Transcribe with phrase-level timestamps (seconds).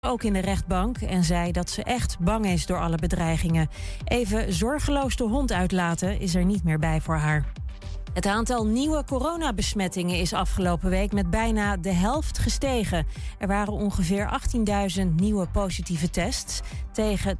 [0.00, 3.68] ook in de rechtbank en zei dat ze echt bang is door alle bedreigingen.
[4.04, 7.44] Even zorgeloos de hond uitlaten is er niet meer bij voor haar.
[8.12, 13.06] Het aantal nieuwe coronabesmettingen is afgelopen week met bijna de helft gestegen.
[13.38, 14.40] Er waren ongeveer
[15.00, 16.60] 18.000 nieuwe positieve tests
[16.92, 17.38] tegen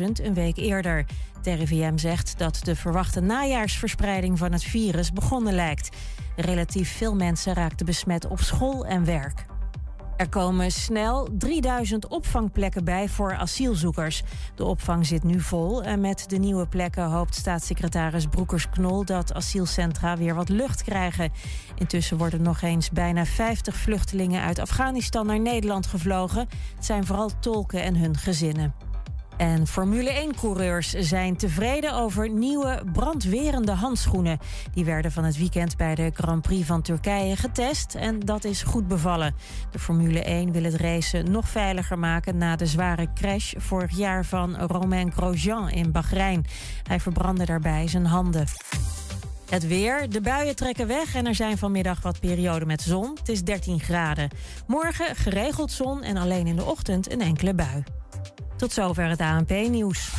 [0.00, 1.06] 12.000 een week eerder.
[1.42, 5.96] De RIVM zegt dat de verwachte najaarsverspreiding van het virus begonnen lijkt.
[6.36, 9.50] Relatief veel mensen raakten besmet op school en werk.
[10.22, 14.22] Er komen snel 3000 opvangplekken bij voor asielzoekers.
[14.54, 20.16] De opvang zit nu vol en met de nieuwe plekken hoopt staatssecretaris Broekers-Knol dat asielcentra
[20.16, 21.32] weer wat lucht krijgen.
[21.74, 26.48] Intussen worden nog eens bijna 50 vluchtelingen uit Afghanistan naar Nederland gevlogen.
[26.76, 28.91] Het zijn vooral tolken en hun gezinnen.
[29.42, 34.38] En Formule 1-coureurs zijn tevreden over nieuwe brandwerende handschoenen.
[34.74, 38.62] Die werden van het weekend bij de Grand Prix van Turkije getest en dat is
[38.62, 39.34] goed bevallen.
[39.70, 44.24] De Formule 1 wil het racen nog veiliger maken na de zware crash vorig jaar
[44.24, 46.44] van Romain Grosjean in Bahrein.
[46.82, 48.46] Hij verbrandde daarbij zijn handen.
[49.48, 50.10] Het weer.
[50.10, 53.16] De buien trekken weg en er zijn vanmiddag wat perioden met zon.
[53.18, 54.30] Het is 13 graden.
[54.66, 57.82] Morgen geregeld zon en alleen in de ochtend een enkele bui.
[58.62, 60.10] Tot zover het ANP-nieuws.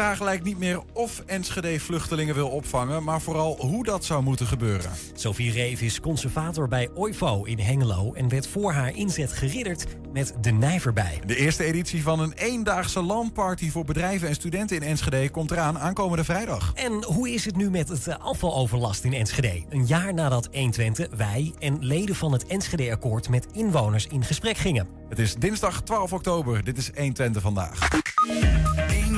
[0.00, 4.46] Vraag lijkt niet meer of Enschede vluchtelingen wil opvangen, maar vooral hoe dat zou moeten
[4.46, 4.90] gebeuren.
[5.14, 10.34] Sophie Reef is conservator bij OIVO in Hengelo en werd voor haar inzet geridderd met
[10.40, 11.20] de Nijverbij.
[11.26, 15.78] De eerste editie van een eendaagse landparty voor bedrijven en studenten in Enschede komt eraan
[15.78, 16.72] aankomende vrijdag.
[16.74, 19.64] En hoe is het nu met het afvaloverlast in Enschede?
[19.68, 24.88] Een jaar nadat 120 wij en leden van het Enschede-akkoord met inwoners in gesprek gingen.
[25.08, 26.64] Het is dinsdag 12 oktober.
[26.64, 27.88] Dit is 120 vandaag.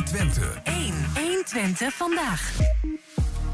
[0.02, 0.60] 120.
[0.64, 0.94] 1.
[1.14, 2.58] 120 vandaag.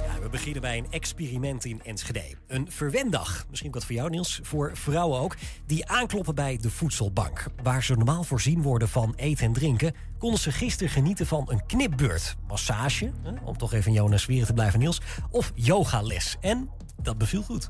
[0.07, 2.35] Ja, we beginnen bij een experiment in Enschede.
[2.47, 5.37] Een verwendag, misschien wat voor jou Niels, voor vrouwen ook...
[5.67, 7.47] die aankloppen bij de voedselbank.
[7.63, 9.95] Waar ze normaal voorzien worden van eten en drinken...
[10.19, 12.37] konden ze gisteren genieten van een knipbeurt.
[12.47, 15.01] Massage, hè, om toch even in Jonas Sferen te blijven Niels...
[15.31, 16.37] of yogales.
[16.41, 16.71] En
[17.03, 17.69] dat beviel goed.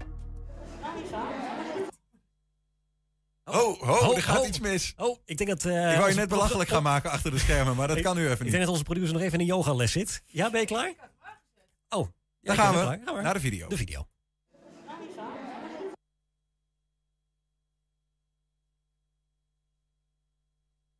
[3.49, 4.47] Oh, oh, Oh, er gaat oh.
[4.47, 4.95] iets mis.
[4.97, 5.65] Oh, ik denk dat...
[5.65, 8.03] eh, Ik wou je onze net belachelijk gaan maken achter de schermen, maar dat Ik-
[8.03, 8.51] kan nu even Ik niet.
[8.51, 10.23] denk dat onze producer nog even in een yogales zit.
[10.27, 10.89] Ja, ben je klaar?
[11.89, 12.07] Oh,
[12.41, 13.01] ja, Daar ik gaan we, klaar.
[13.05, 13.23] Ga maar.
[13.23, 13.69] naar de video.
[13.69, 14.07] De video.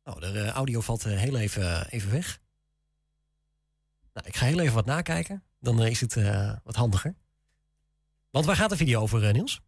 [0.03, 2.39] Oh, de eh, audio valt eh, heel even, even weg.
[4.13, 5.43] Nou, ik ga heel even wat nakijken.
[5.59, 7.15] Dan eh, is het eh, wat handiger.
[8.29, 9.61] Want waar gaat de video over, eh, Niels?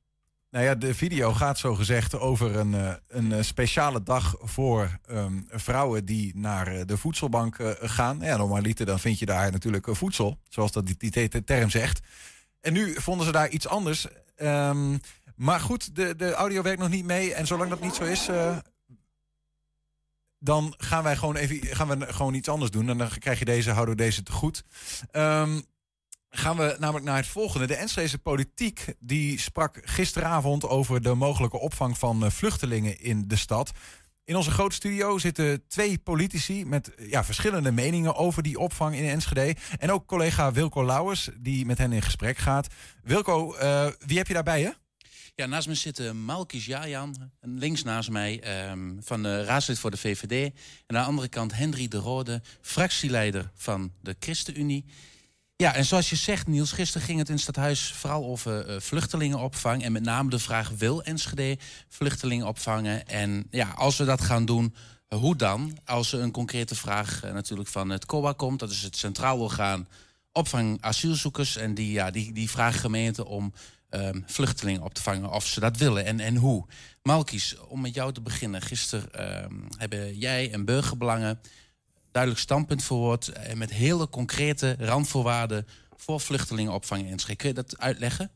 [0.52, 5.00] Nou ja, de video gaat zo gezegd over een, eh, een eh, speciale dag voor
[5.06, 8.20] ehm, vrouwen die naar eh, de voedselbank gaan.
[8.22, 12.00] Ja, normaliter dan vind je daar natuurlijk voedsel, zoals dat die, die te- term zegt.
[12.62, 14.08] En nu vonden ze daar iets anders.
[14.36, 14.98] Ehm,
[15.36, 17.34] maar goed, de, de audio werkt nog niet mee.
[17.34, 18.30] En zolang dat niet zo is,
[20.40, 22.90] dan gaan wij gewoon even gaan we gewoon iets anders doen.
[22.90, 24.64] En dan krijg je deze, houden we deze te goed.
[25.12, 25.60] Ehm,
[26.32, 27.68] gaan we namelijk naar het volgende.
[27.68, 33.36] De Enschedese politiek die sprak gisteravond over de mogelijke opvang van eh, vluchtelingen in de
[33.36, 33.72] stad.
[34.24, 38.96] In onze grote studio zitten twee politici met eh, ja, verschillende meningen over die opvang
[38.96, 39.56] in Enschede.
[39.78, 42.68] En ook collega Wilco Lauwers, die met hen in gesprek gaat.
[43.04, 44.74] Wilco, eh, wie heb je daarbij?
[45.36, 49.92] Ja, naast me zit uh, Malkis Jajan, links naast mij ehm, van de raadslid voor
[49.92, 50.54] de VVD.
[50.88, 54.86] En aan de andere kant Henry de Rode, fractieleider van de ChristenUnie.
[55.62, 59.84] Ja, en zoals je zegt, Niels, gisteren ging het in stadhuis vooral over eh, vluchtelingenopvang.
[59.84, 61.58] En met name de vraag: wil Enschede
[61.88, 63.08] vluchtelingen opvangen?
[63.08, 64.76] En ja, als we dat gaan doen,
[65.08, 65.78] hoe dan?
[65.86, 69.40] Als er een concrete vraag eh, natuurlijk van het COA komt, dat is het Centraal
[69.40, 69.88] Orgaan
[70.32, 71.56] Opvang Asielzoekers.
[71.56, 73.54] En die, ja, die, die vragen gemeenten om
[73.90, 76.66] ehm, vluchtelingen op te vangen, of ze dat willen en, en hoe.
[77.04, 78.62] Malkies, om met jou te beginnen.
[78.62, 81.40] Gisteren ehm, hebben jij en Burgerbelangen
[82.12, 83.28] duidelijk standpunt verwoord...
[83.28, 87.36] en met hele concrete randvoorwaarden voor vluchtelingenopvang in Enschede.
[87.36, 88.32] Kun je dat uitleggen?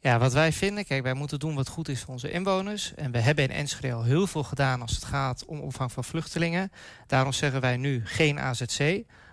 [0.00, 2.94] Ja, wat wij vinden, kijk, wij moeten doen wat goed is voor onze inwoners.
[2.94, 6.04] En we hebben in Enschede al heel veel gedaan als het gaat om opvang van
[6.04, 6.72] vluchtelingen.
[7.06, 8.78] Daarom zeggen wij nu geen AZC.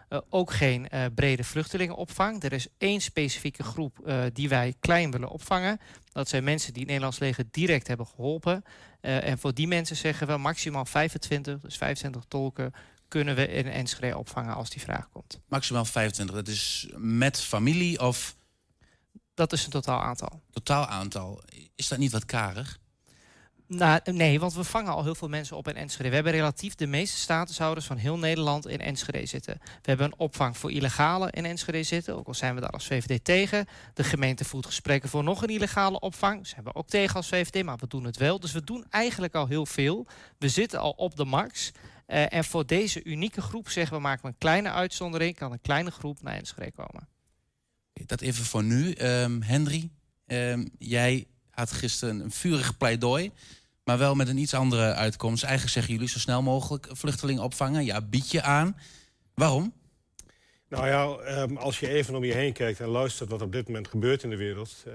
[0.10, 2.44] eh, ook geen eh, brede vluchtelingenopvang.
[2.44, 5.80] Er is één specifieke groep eh, die wij klein willen opvangen.
[6.12, 8.64] Dat zijn mensen die het Nederlands leger direct hebben geholpen.
[9.02, 12.74] Eh, en voor die mensen zeggen we maximaal 25, dus 25 tolken
[13.10, 15.40] kunnen we in Enschede opvangen als die vraag komt.
[15.48, 16.36] Maximaal 25.
[16.36, 18.36] Dat is met familie of
[19.34, 20.42] Dat is een totaal aantal.
[20.52, 21.42] totaal aantal.
[21.76, 22.80] Is dat niet wat karig?
[23.68, 26.10] Nou, nee, want we vangen al heel veel mensen op in Enschede.
[26.10, 29.58] We hebben relatief de meeste statushouders van heel Nederland in Enschede zitten.
[29.62, 32.88] We hebben een opvang voor illegalen in Enschede zitten, ook al zijn we daar als
[32.88, 33.66] VVD tegen.
[33.94, 36.48] De gemeente voert gesprekken voor nog een illegale opvang.
[36.48, 38.40] Zijn we ook tegen als VVD, maar we doen het wel.
[38.40, 40.08] Dus we doen eigenlijk al heel veel.
[40.38, 41.72] We zitten al op de max.
[42.10, 45.36] Uh, en voor deze unieke groep zeggen we maken we een kleine uitzondering.
[45.36, 47.08] Kan een kleine groep naar Enschede komen.
[48.06, 48.96] Dat even voor nu.
[49.02, 49.90] Um, Henry,
[50.28, 53.32] um, jij had gisteren een vurig pleidooi.
[53.84, 55.44] Maar wel met een iets andere uitkomst.
[55.44, 57.86] Eigenlijk zeggen jullie zo snel mogelijk vluchtelingen opvangen.
[57.86, 58.78] Ja, bied je aan.
[59.34, 59.74] Waarom?
[60.70, 61.04] Nou ja,
[61.42, 64.24] um, als je even om je heen kijkt en luistert wat op dit moment gebeurt
[64.24, 64.84] in de wereld.
[64.88, 64.94] Uh,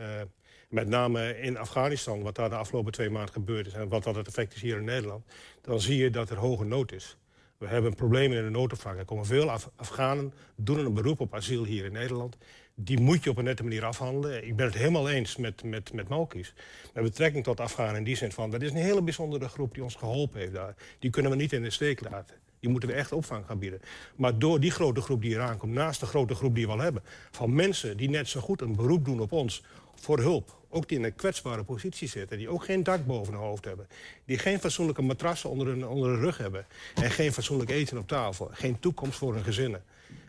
[0.75, 3.73] met name in Afghanistan, wat daar de afgelopen twee maanden gebeurd is...
[3.73, 5.25] en wat dat het effect is hier in Nederland...
[5.61, 7.17] dan zie je dat er hoge nood is.
[7.59, 8.99] We hebben problemen in de noodopvang.
[8.99, 12.37] Er komen veel Af Afghanen, doen een beroep op asiel hier in Nederland
[12.75, 14.47] die moet je op een nette manier afhandelen.
[14.47, 16.55] Ik ben het helemaal eens met, met, met Malkies.
[16.95, 18.51] Met betrekking tot Afghanen in die zin van...
[18.51, 20.75] dat is een hele bijzondere groep die ons geholpen heeft daar.
[20.99, 22.37] Die kunnen we niet in de steek laten.
[22.61, 23.81] Die moeten we echt opvang gaan bieden.
[24.17, 25.73] Maar door die grote groep die eraan komt...
[25.73, 27.03] naast de grote groep die we al hebben...
[27.31, 29.63] van mensen die net zo goed een beroep doen op ons
[29.95, 30.63] voor hulp...
[30.75, 32.39] ook die in een kwetsbare positie zitten...
[32.39, 33.89] die ook geen dak boven hun hoofd hebben...
[34.25, 36.67] die geen fatsoenlijke matrassen onder hun, onder hun rug hebben...
[36.95, 38.49] en geen fatsoenlijk eten op tafel...
[38.53, 39.83] geen toekomst voor hun gezinnen...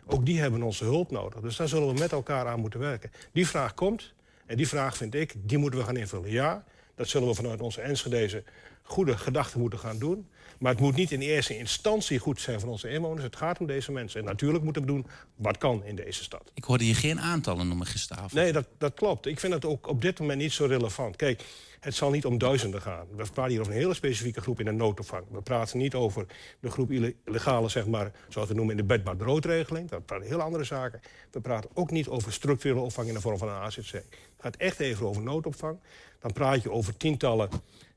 [0.08, 1.40] Ook die hebben onze hulp nodig.
[1.40, 3.10] Dus daar zullen we met elkaar aan moeten werken.
[3.32, 4.14] Die vraag komt.
[4.46, 6.30] En die vraag vind ik, die moeten we gaan invullen.
[6.30, 6.64] Ja,
[6.94, 8.42] dat zullen we vanuit onze Enschedeze
[8.82, 10.28] goede gedachten moeten gaan doen.
[10.58, 13.22] Maar het moet niet in eerste instantie goed zijn van onze inwoners.
[13.22, 14.20] Het gaat om deze mensen.
[14.20, 15.06] En natuurlijk moeten we doen
[15.36, 16.50] wat kan in deze stad.
[16.54, 18.32] Ik hoorde je geen aantallen noemen gisteravond.
[18.32, 19.26] Nee, dat, dat klopt.
[19.26, 21.16] Ik vind het ook op dit moment niet zo relevant.
[21.16, 21.42] Kijk,
[21.80, 23.06] het zal niet om duizenden gaan.
[23.16, 25.24] We praten hier over een hele specifieke groep in de noodopvang.
[25.30, 26.26] We praten niet over
[26.60, 29.88] de groep illegale, zeg maar, zoals we noemen in de bedbad-roodregeling.
[29.88, 31.00] Dat praten heel andere zaken.
[31.30, 33.92] We praten ook niet over structurele opvang in de vorm van een AZC.
[33.92, 34.04] Het
[34.38, 35.78] gaat echt even over noodopvang.
[36.20, 37.48] Dan praat je over tientallen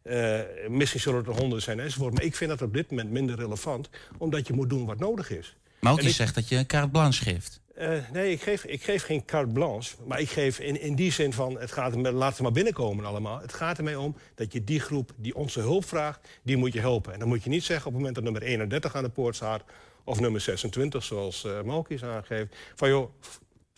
[0.04, 2.14] uh, misschien zullen het er honderden zijn enzovoort.
[2.14, 3.90] Maar ik vind dat op dit moment minder relevant.
[4.18, 5.56] Omdat je moet doen wat nodig is.
[5.80, 7.62] Maar ook je zegt dat je een carte blanche geeft.
[7.80, 9.96] Uh, nee, ik geef, ik geef geen carte blanche.
[10.08, 13.06] Maar ik geef in, in die zin van, het gaat er, laat ze maar binnenkomen
[13.06, 13.42] allemaal.
[13.42, 16.80] Het gaat ermee om dat je die groep die onze hulp vraagt, die moet je
[16.80, 17.14] helpen.
[17.14, 19.36] En dan moet je niet zeggen op het moment dat nummer 31 aan de poort
[19.36, 19.64] staat...
[20.04, 22.56] of nummer 26, zoals uh, Malkies aangeeft...
[22.76, 23.12] van joh,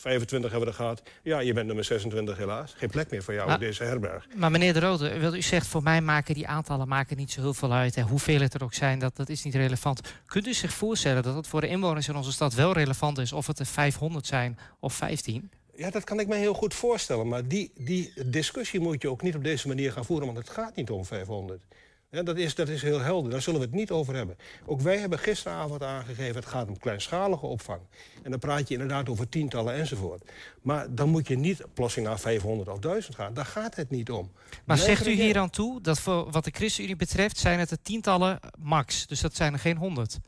[0.01, 1.01] 25 hebben we er gehad.
[1.23, 2.73] Ja, je bent nummer 26 helaas.
[2.77, 4.27] Geen plek meer voor jou in deze herberg.
[4.35, 7.41] Maar meneer De Rode, wat u zegt, voor mij maken die aantallen maken niet zo
[7.41, 7.95] heel veel uit.
[7.95, 10.01] En hoeveel het er ook zijn, dat, dat is niet relevant.
[10.25, 13.33] Kunt u zich voorstellen dat het voor de inwoners in onze stad wel relevant is...
[13.33, 15.51] of het er 500 zijn of 15?
[15.75, 17.27] Ja, dat kan ik me heel goed voorstellen.
[17.27, 20.25] Maar die, die discussie moet je ook niet op deze manier gaan voeren...
[20.25, 21.61] want het gaat niet om 500.
[22.11, 24.37] Ja, dat, is, dat is heel helder, daar zullen we het niet over hebben.
[24.65, 27.81] Ook wij hebben gisteravond aangegeven, het gaat om kleinschalige opvang.
[28.23, 30.31] En dan praat je inderdaad over tientallen enzovoort.
[30.61, 33.33] Maar dan moet je niet plotsing naar 500 of 1000 gaan.
[33.33, 34.31] Daar gaat het niet om.
[34.65, 37.37] Maar zegt u hier aan toe dat voor wat de ChristenUnie betreft...
[37.37, 40.19] zijn het er tientallen max, dus dat zijn er geen 100?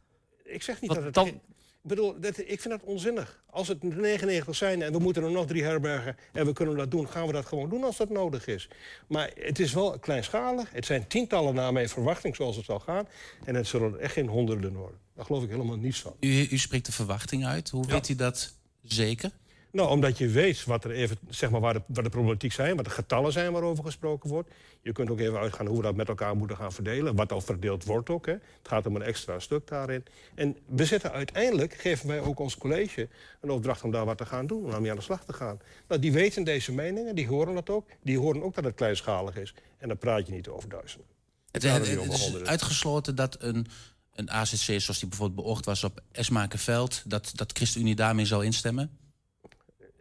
[0.44, 1.14] Ik zeg niet dat het...
[1.14, 1.42] Dan,
[1.84, 3.44] ik bedoel, dat, ik vind dat onzinnig.
[3.50, 6.18] Als het 99 zijn en we moeten er nog drie herbergen...
[6.34, 8.70] en we kunnen dat doen, gaan we dat gewoon doen als dat nodig is.
[9.08, 10.72] Maar het is wel kleinschalig.
[10.72, 13.08] Het zijn tientallen naar mijn verwachting zoals het zal gaan.
[13.44, 14.98] En het zullen echt geen honderden worden.
[15.16, 16.16] Daar geloof ik helemaal niets van.
[16.20, 17.70] U, u spreekt de verwachting uit.
[17.70, 19.32] Hoe weet u dat zeker?
[19.74, 22.76] Nou, omdat je weet wat er even, zeg maar, waar, de, waar de problematiek zijn,
[22.76, 24.50] wat de getallen zijn waarover gesproken wordt.
[24.82, 27.16] Je kunt ook even uitgaan hoe we dat met elkaar moeten gaan verdelen.
[27.16, 28.26] Wat al verdeeld wordt ook.
[28.26, 28.32] Hè.
[28.32, 30.06] Het gaat om een extra stuk daarin.
[30.36, 33.08] En we zetten uiteindelijk, geven wij ook ons college
[33.42, 34.64] een opdracht om daar wat te gaan doen.
[34.64, 35.60] Om daarmee aan de slag te gaan.
[35.88, 37.90] Nou, die weten deze meningen, die horen dat ook.
[38.02, 39.54] Die horen ook dat het kleinschalig is.
[39.78, 41.08] En dan praat je niet over duizenden.
[41.52, 43.68] Het, het, het is uitgesloten dat een,
[44.14, 47.04] een AZC zoals die bijvoorbeeld beoogd was op Esmakenveld...
[47.06, 48.98] dat, dat ChristenUnie daarmee zal instemmen?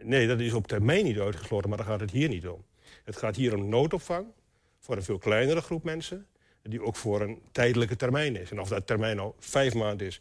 [0.04, 2.64] Nee, dat is op termijn niet uitgesloten, maar daar gaat het hier niet om.
[3.04, 4.26] Het gaat hier om noodopvang
[4.80, 6.26] voor een veel kleinere groep mensen...
[6.62, 8.50] die ook voor een tijdelijke termijn is.
[8.50, 10.20] En of dat termijn nou vijf maanden is,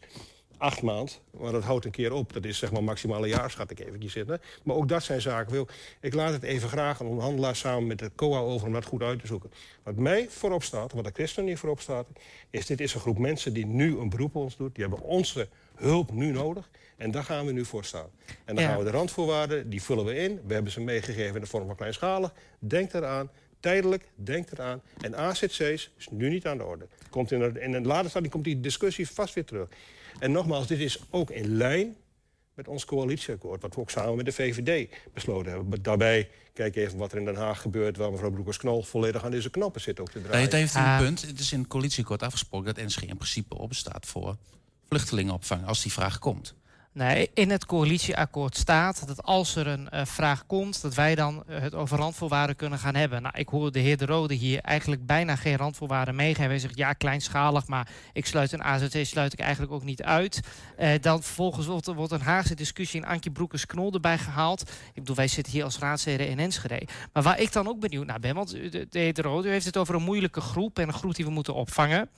[0.56, 1.14] acht maanden...
[1.30, 2.32] maar dat houdt een keer op.
[2.32, 4.40] Dat is zeg maar maximale jaar, schat ik eventjes zitten.
[4.64, 5.66] Maar ook dat zijn zaken.
[6.00, 8.66] Ik laat het even graag aan onderhandelaar samen met de COA over...
[8.66, 9.50] om dat goed uit te zoeken.
[9.82, 12.06] Wat mij voorop staat, wat de ChristenUnie voorop staat...
[12.50, 14.74] is dit is een groep mensen die nu een beroep op ons doet.
[14.74, 15.48] Die hebben onze
[15.82, 16.70] hulp nu nodig.
[16.96, 18.08] En daar gaan we nu voor staan.
[18.44, 20.40] En dan gaan we de randvoorwaarden, die vullen we in.
[20.46, 22.32] We hebben ze meegegeven in de vorm van kleinschalig.
[22.58, 24.82] Denk eraan, tijdelijk, denk eraan.
[25.00, 25.60] En AZC's
[25.96, 26.86] is nu niet aan de orde.
[27.10, 29.68] Komt in, de, in een later stadium komt die discussie vast weer terug.
[30.18, 31.96] En nogmaals, dit is ook in lijn
[32.54, 33.62] met ons coalitieakkoord...
[33.62, 35.82] wat we ook samen met de VVD besloten hebben.
[35.82, 37.96] Daarbij, kijk even wat er in Den Haag gebeurt...
[37.96, 40.42] waar mevrouw Broekers-Knol volledig aan deze knoppen zit ook te draaien.
[40.42, 40.98] Het heeft een ah.
[40.98, 41.22] punt.
[41.22, 42.74] Het is in het coalitieakkoord afgesproken...
[42.74, 44.36] dat NSG in principe opstaat voor
[44.92, 46.54] vluchtelingenopvang als die vraag komt.
[46.94, 51.42] Nee, in het coalitieakkoord staat dat als er een uh, vraag komt, dat wij dan
[51.48, 53.22] uh, het over randvoorwaarden kunnen gaan hebben.
[53.22, 56.50] Nou, ik hoor de heer De Rode hier eigenlijk bijna geen randvoorwaarden meegeven.
[56.50, 60.40] Hij zegt ja, kleinschalig, maar ik sluit een AZC sluit ik eigenlijk ook niet uit.
[60.78, 64.60] Uh, dan vervolgens wordt, wordt een Haagse discussie in Antje Broekers-Knol erbij gehaald.
[64.70, 66.86] Ik bedoel, wij zitten hier als raadsleden in Enschede.
[67.12, 69.50] Maar waar ik dan ook benieuwd naar ben, want de, de heer De Rode u
[69.50, 72.08] heeft het over een moeilijke groep en een groep die we moeten opvangen.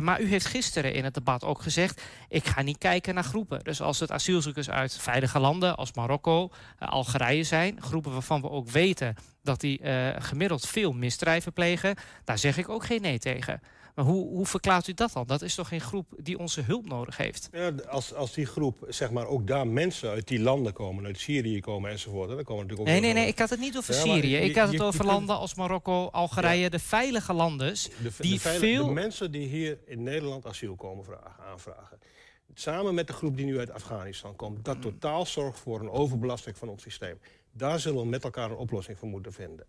[0.00, 3.64] maar u heeft gisteren in het debat ook gezegd, ik ga niet kijken naar groepen.
[3.64, 6.50] Dus als het asielzoekers uit veilige landen als Marokko,
[6.82, 7.82] uh, Algerije zijn.
[7.82, 11.94] Groepen waarvan we ook weten dat die uh, gemiddeld veel misdrijven plegen.
[12.24, 13.60] Daar zeg ik ook geen nee tegen.
[13.98, 15.26] Maar hoe, hoe verklaart u dat dan?
[15.26, 17.48] Dat is toch geen groep die onze hulp nodig heeft?
[17.52, 21.18] Ja, als, als die groep, zeg maar, ook daar mensen uit die landen komen, uit
[21.18, 22.28] Syrië komen enzovoort.
[22.28, 24.28] Dan komen natuurlijk ook nee, nee, nee, ik had het niet over ja, Syrië.
[24.28, 26.68] Je, ik had het over landen als Marokko, Algerije, ja.
[26.68, 27.74] de veilige landen.
[27.74, 27.88] De,
[28.18, 28.86] die de, veilige, veel...
[28.86, 31.98] de mensen die hier in Nederland asiel komen vragen, aanvragen
[32.54, 34.64] samen met de groep die nu uit Afghanistan komt...
[34.64, 37.18] dat totaal zorgt voor een overbelasting van ons systeem.
[37.52, 39.66] Daar zullen we met elkaar een oplossing voor moeten vinden.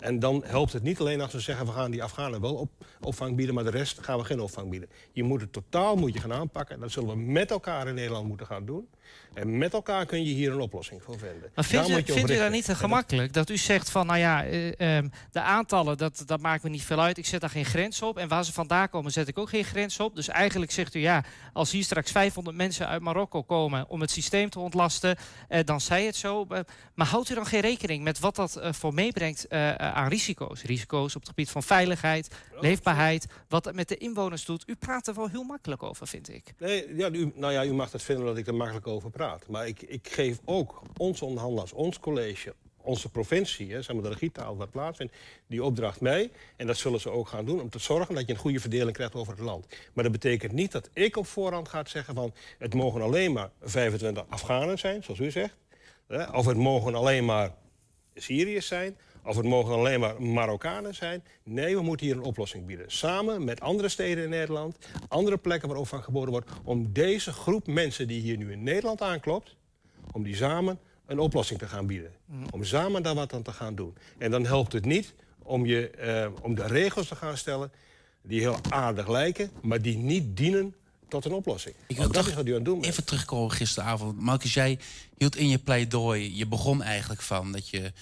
[0.00, 1.66] En dan helpt het niet alleen als we zeggen...
[1.66, 3.54] we gaan die Afghanen wel op, opvang bieden...
[3.54, 4.88] maar de rest gaan we geen opvang bieden.
[5.12, 6.74] Je moet het totaal moet je gaan aanpakken.
[6.74, 8.88] En dat zullen we met elkaar in Nederland moeten gaan doen.
[9.34, 11.50] En met elkaar kun je hier een oplossing voor vinden.
[11.54, 13.32] Maar vindt, u, vindt u dat niet te gemakkelijk?
[13.32, 16.84] Dat u zegt van, nou ja, uh, um, de aantallen, dat, dat maakt me niet
[16.84, 17.18] veel uit.
[17.18, 18.18] Ik zet daar geen grens op.
[18.18, 20.16] En waar ze vandaan komen, zet ik ook geen grens op.
[20.16, 23.88] Dus eigenlijk zegt u, ja, als hier straks 500 mensen uit Marokko komen...
[23.88, 25.16] om het systeem te ontlasten,
[25.48, 26.46] uh, dan zij het zo.
[26.48, 26.58] Uh,
[26.94, 29.46] maar houdt u dan geen rekening met wat dat voor meebrengt
[29.92, 30.62] aan risico's?
[30.62, 32.28] Risico's op het gebied van veiligheid,
[32.60, 34.64] leefbaarheid, wat het met de inwoners doet.
[34.66, 36.54] U praat er wel heel makkelijk over, vind ik.
[36.58, 39.48] Nee, ja, u, nou ja, u mag het vinden dat ik er makkelijk over praat.
[39.48, 42.54] Maar ik, ik geef ook onze onderhandelaars, ons college,
[42.88, 45.14] onze provincie, hè, zeg maar de regietaal waar plaatsvindt,
[45.46, 46.30] die opdracht mee.
[46.56, 48.92] En dat zullen ze ook gaan doen om te zorgen dat je een goede verdeling
[48.92, 49.66] krijgt over het land.
[49.92, 53.50] Maar dat betekent niet dat ik op voorhand ga zeggen van het mogen alleen maar
[53.62, 55.56] 25 Afghanen zijn, zoals u zegt.
[56.06, 57.54] Hè, of het mogen alleen maar
[58.14, 58.96] Syriërs zijn.
[59.28, 61.22] Of het mogen alleen maar Marokkanen zijn.
[61.42, 62.90] Nee, we moeten hier een oplossing bieden.
[62.90, 64.76] Samen met andere steden in Nederland,
[65.08, 66.50] andere plekken waar opvang geboden wordt...
[66.64, 69.56] om deze groep mensen die hier nu in Nederland aanklopt...
[70.12, 72.12] om die samen een oplossing te gaan bieden.
[72.50, 73.94] Om samen daar wat aan te gaan doen.
[74.18, 75.90] En dan helpt het niet om, je,
[76.34, 77.72] uh, om de regels te gaan stellen...
[78.22, 80.74] die heel aardig lijken, maar die niet dienen
[81.08, 81.74] tot een oplossing.
[81.86, 82.92] Ik wil dat is wat u aan het doen bent.
[82.92, 84.20] Even terugkomen gisteravond.
[84.20, 84.78] Marcus, jij
[85.16, 86.36] hield in je pleidooi...
[86.36, 87.92] je begon eigenlijk van dat je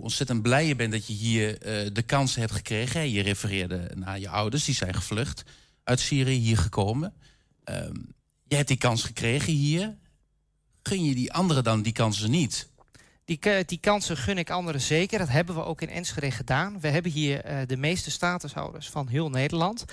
[0.00, 3.10] ontzettend blij je bent dat je hier uh, de kans hebt gekregen.
[3.10, 5.42] Je refereerde naar je ouders, die zijn gevlucht
[5.84, 7.14] uit Syrië, hier gekomen.
[7.70, 7.76] Uh,
[8.48, 9.96] je hebt die kans gekregen hier.
[10.82, 12.68] Gun je die anderen dan die kansen niet?
[13.24, 15.18] Die, die, kansen gun ik anderen zeker.
[15.18, 16.80] Dat hebben we ook in Enschede gedaan.
[16.80, 19.84] We hebben hier uh, de meeste statushouders van heel Nederland.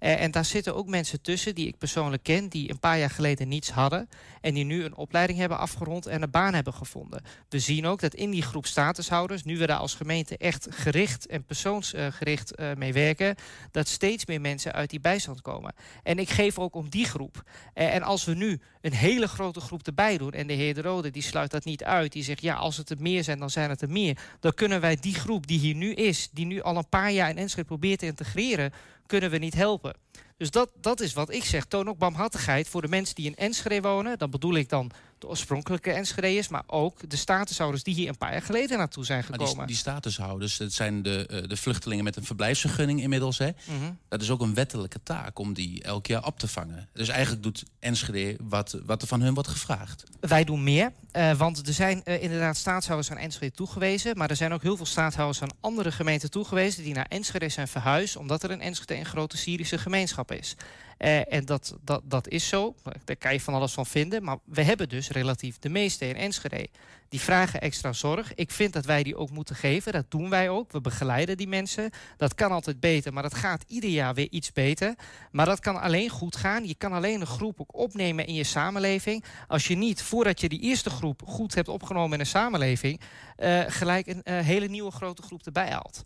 [0.00, 2.48] Uh, en daar zitten ook mensen tussen die ik persoonlijk ken...
[2.48, 4.08] die een paar jaar geleden niets hadden...
[4.40, 7.22] en die nu een opleiding hebben afgerond en een baan hebben gevonden.
[7.48, 9.44] We zien ook dat in die groep statushouders...
[9.44, 13.34] nu we daar als gemeente echt gericht en persoonsgericht uh, mee werken...
[13.70, 15.74] dat steeds meer mensen uit die bijstand komen.
[16.02, 17.42] En ik geef ook om die groep.
[17.74, 20.32] En als we nu een hele grote groep erbij doen...
[20.32, 22.12] en de heer De Rode die sluit dat niet uit...
[22.12, 24.18] die zegt ja, als het er meer zijn, dan zijn het er meer...
[24.40, 26.28] dan kunnen wij die groep die hier nu is...
[26.32, 28.72] die nu al een paar jaar in Enschede probeert te integreren
[29.10, 29.94] kunnen we niet helpen.
[30.40, 31.64] Dus dat, dat is wat ik zeg.
[31.64, 34.18] Toon ook barmhartigheid voor de mensen die in Enschede wonen.
[34.18, 36.48] Dan bedoel ik dan de oorspronkelijke Enschede'ers...
[36.48, 39.56] maar ook de statushouders die hier een paar jaar geleden naartoe zijn gekomen.
[39.56, 43.38] Die, die, statushouders, dat zijn de, de vluchtelingen met een verblijfsvergunning inmiddels.
[43.38, 43.46] Hè?
[43.46, 43.98] Mm -hmm.
[44.08, 46.88] Dat is ook een wettelijke taak om die elk jaar op te vangen.
[46.92, 50.04] Dus eigenlijk doet Enschede wat, wat er van hun wordt gevraagd.
[50.20, 54.16] Wij doen meer, uh, want er zijn uh, inderdaad staatshouders aan Enschede toegewezen...
[54.16, 56.82] maar er zijn ook heel veel staatshouders aan andere gemeenten toegewezen...
[56.82, 58.16] die naar Enschede zijn verhuisd...
[58.16, 60.56] omdat er in Enschede een grote Syrische gemeenschap is.
[61.04, 62.74] Uh, en dat, dat, dat is zo.
[63.04, 64.22] Daar kan je van alles van vinden.
[64.22, 66.68] Maar we hebben dus relatief de meeste in Enschede.
[67.08, 68.34] Die vragen extra zorg.
[68.34, 69.92] Ik vind dat wij die ook moeten geven.
[69.92, 70.72] Dat doen wij ook.
[70.72, 71.90] We begeleiden die mensen.
[72.16, 74.94] Dat kan altijd beter, maar dat gaat ieder jaar weer iets beter.
[75.30, 76.66] Maar dat kan alleen goed gaan.
[76.66, 79.24] Je kan alleen een groep ook opnemen in je samenleving.
[79.48, 83.00] Als je niet, voordat je die eerste groep goed hebt opgenomen in een samenleving...
[83.38, 86.02] Uh, gelijk een uh, hele nieuwe grote groep erbij haalt.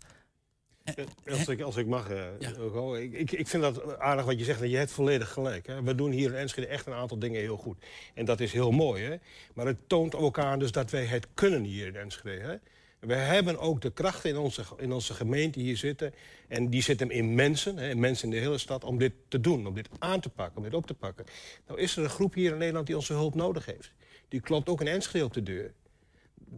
[1.29, 2.49] Als ik, als ik mag, uh, ja.
[2.49, 4.59] Hugo, ik, ik, ik vind dat aardig wat je zegt.
[4.59, 5.67] Je hebt volledig gelijk.
[5.67, 5.83] Hè.
[5.83, 7.77] We doen hier in Enschede echt een aantal dingen heel goed.
[8.13, 9.03] En dat is heel mooi.
[9.03, 9.15] Hè.
[9.53, 12.41] Maar het toont ook aan dus dat wij het kunnen hier in Enschede.
[12.41, 12.55] Hè.
[12.99, 16.13] We hebben ook de krachten in onze, in onze gemeente hier zitten.
[16.47, 19.67] En die zitten in mensen, hè, mensen in de hele stad, om dit te doen.
[19.67, 21.25] Om dit aan te pakken, om dit op te pakken.
[21.67, 23.91] Nou is er een groep hier in Nederland die onze hulp nodig heeft.
[24.27, 25.73] Die klopt ook in Enschede op de deur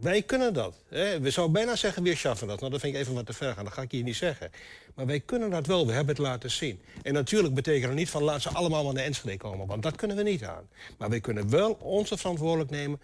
[0.00, 0.74] Wij kunnen dat.
[0.88, 1.20] Hè.
[1.20, 2.60] We zouden bijna zeggen, we schaffen dat.
[2.60, 3.64] Nou, dat vind ik even wat te ver gaan.
[3.64, 4.50] Dat ga ik hier niet zeggen.
[4.94, 5.86] Maar wij kunnen dat wel.
[5.86, 6.80] We hebben het laten zien.
[7.02, 9.66] En natuurlijk betekent dat niet van laten ze allemaal naar de Enschede komen.
[9.66, 10.68] Want dat kunnen we niet aan.
[10.98, 13.00] Maar wij kunnen wel onze verantwoordelijk nemen,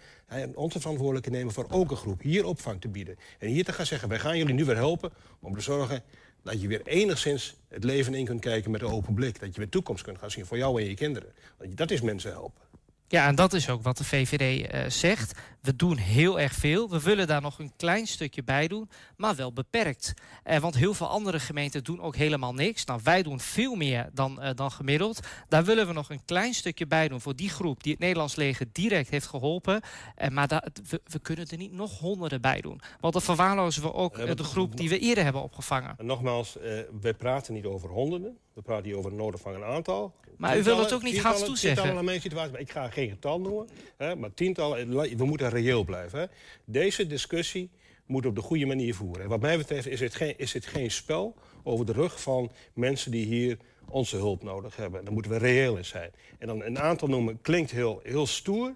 [0.55, 2.21] onze verantwoordelijkheid nemen voor ook een groep.
[2.21, 3.17] Hier opvang te bieden.
[3.39, 6.03] En hier te gaan zeggen, wij gaan jullie nu weer helpen om te zorgen
[6.43, 9.39] dat je weer enigszins het leven in kunt kijken met een open blik.
[9.39, 11.33] Dat je weer toekomst kunt gaan zien voor jou en je kinderen.
[11.57, 12.63] Want dat is mensen helpen.
[13.07, 15.39] Ja, en dat is ook wat de VVD eh, zegt.
[15.65, 16.89] We doen heel erg veel.
[16.89, 20.13] We willen daar nog een klein stukje bij doen, maar wel beperkt.
[20.43, 22.85] Eh, want heel veel andere gemeenten doen ook helemaal niks.
[22.85, 25.19] Nou, wij doen veel meer dan, eh, dan gemiddeld.
[25.47, 28.35] Daar willen we nog een klein stukje bij doen voor die groep die het Nederlands
[28.35, 29.81] leger direct heeft geholpen.
[30.15, 32.81] Eh, maar daar, we, we kunnen er niet nog honderden bij doen.
[32.99, 35.93] Want dan verwaarlozen we ook eh, de groep die we eerder hebben opgevangen.
[35.97, 36.57] En nogmaals,
[37.01, 38.37] wij praten niet over honderden.
[38.53, 40.13] We praten hier over een nodig van een aantal.
[40.37, 41.83] Maar u wil het ook niet gaan toezeggen.
[41.83, 43.67] Tientallen ik ga geen getal noemen.
[43.97, 46.19] Hè, maar tientallen, we moeten reëel blijven.
[46.19, 46.25] Hè.
[46.65, 47.69] Deze discussie
[48.05, 49.23] moet op de goede manier voeren.
[49.23, 53.11] En wat mij betreft is het, geen, is geen spel over de rug van mensen
[53.11, 53.57] die hier
[53.89, 55.03] onze hulp nodig hebben.
[55.03, 56.11] Daar moeten we reëel in zijn.
[56.39, 58.75] En dan een aantal noemen klinkt heel, heel stoer.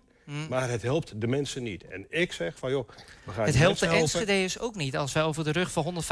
[0.50, 1.88] Maar het helpt de mensen niet.
[1.88, 2.89] En ik zeg van joh,
[3.24, 3.88] we gaan Het helpt de.
[3.88, 4.98] Enschede'ers ook niet.
[4.98, 6.03] Als wij over de rug van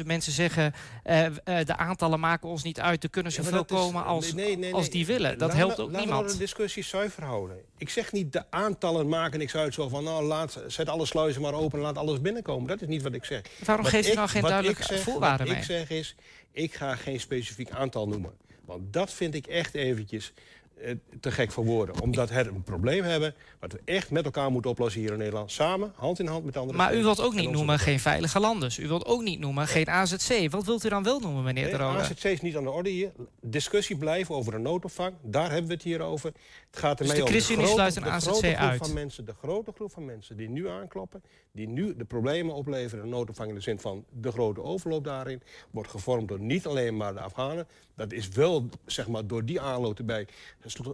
[0.00, 0.72] 155.000 mensen zeggen...
[1.02, 1.32] eh, eh,
[1.66, 4.56] de aantallen maken ons niet uit, er kunnen Ja, zoveel is- komen als, nee, nee,
[4.56, 5.38] nee, als die willen.
[5.38, 6.30] Dat helpt ook laten we niemand.
[6.32, 7.56] de discussie zuiver houden.
[7.78, 9.74] Ik zeg niet de aantallen maken niks uit.
[9.74, 12.68] Zo van, nou, laat, zet alle sluizen maar open en laat alles binnenkomen.
[12.68, 13.40] Dat is niet wat ik zeg.
[13.64, 15.64] Waarom Wat geeft u nou geen wat duidelijke zeg- voorwaarden Wat mee?
[15.64, 16.14] ik zeg is,
[16.52, 18.32] ik ga geen specifiek aantal noemen.
[18.64, 20.32] Want dat vind ik echt eventjes
[21.20, 22.00] te gek voor woorden.
[22.00, 23.34] Omdat we een probleem hebben...
[23.60, 25.52] wat we echt met elkaar moeten oplossen hier in Nederland.
[25.52, 28.78] Samen, hand in hand met andere Maar u wilt ook niet noemen geen veilige landers.
[28.78, 30.50] U wilt ook niet noemen geen AZC.
[30.50, 31.98] Wat wilt u dan wel noemen, meneer de Rode?
[31.98, 33.12] AZC is niet aan de orde hier.
[33.40, 35.14] Discussie blijven over de noodopvang.
[35.22, 36.32] Daar hebben we het hier over.
[36.70, 38.78] Het gaat Dus ermee de om ChristenUnie sluit een de AZC grote groep uit?
[38.78, 41.22] Van mensen, de grote groep van mensen die nu aankloppen...
[41.52, 45.42] die nu de problemen opleveren, de noodopvang in de zin van de grote overloop daarin...
[45.70, 47.66] wordt gevormd door niet alleen maar de Afghanen.
[47.94, 50.26] Dat is wel, zeg maar, door die aanloop erbij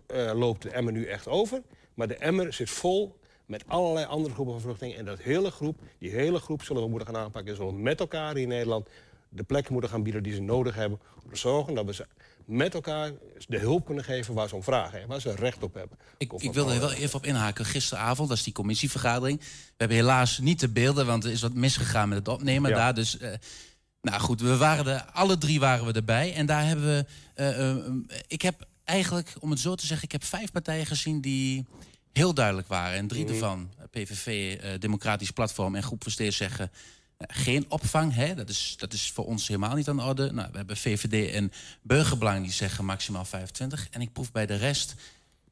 [0.07, 1.63] eh, loopt de emmer nu echt over.
[1.95, 4.99] Maar de emmer zit vol met allerlei andere groepen van vluchtelingen.
[4.99, 7.51] En dat hele groep, die hele groep zullen we moeten gaan aanpakken.
[7.51, 8.89] En zullen we met elkaar hier in Nederland
[9.29, 11.01] de plekken moeten gaan bieden die ze nodig hebben.
[11.25, 12.07] Om te zorgen dat we ze
[12.47, 13.11] met elkaar
[13.49, 15.01] de hulp kunnen geven waar ze om vragen.
[15.01, 15.99] En waar ze recht op hebben.
[16.19, 17.65] Ik, ik wilde er wel even op inhaken.
[17.65, 19.39] Gisteravond, dat is die commissievergadering.
[19.41, 19.47] We
[19.77, 22.77] hebben helaas niet de beelden, want er is wat misgegaan met het opnemen Ja.
[22.77, 22.95] daar.
[22.95, 23.33] Dus, eh,
[24.03, 26.35] nou goed, we waren er, alle drie waren we erbij.
[26.35, 27.05] En daar hebben we...
[27.35, 27.77] eh, eh,
[28.27, 30.07] ik heb eigenlijk, om het zo te zeggen...
[30.07, 31.67] ik heb vijf partijen gezien die
[32.13, 32.97] heel duidelijk waren.
[32.99, 33.15] En Mhm.
[33.15, 36.71] drie ervan, eh, PVV, Democratisch Platform en Groep Versteer zeggen...
[37.27, 38.35] geen opvang, hè?
[38.35, 40.33] Dat, is, dat is voor ons helemaal niet aan de orde.
[40.33, 43.89] Nou, we hebben VVD en Burgerbelang die zeggen maximaal 25.
[43.91, 44.95] En ik proef bij de rest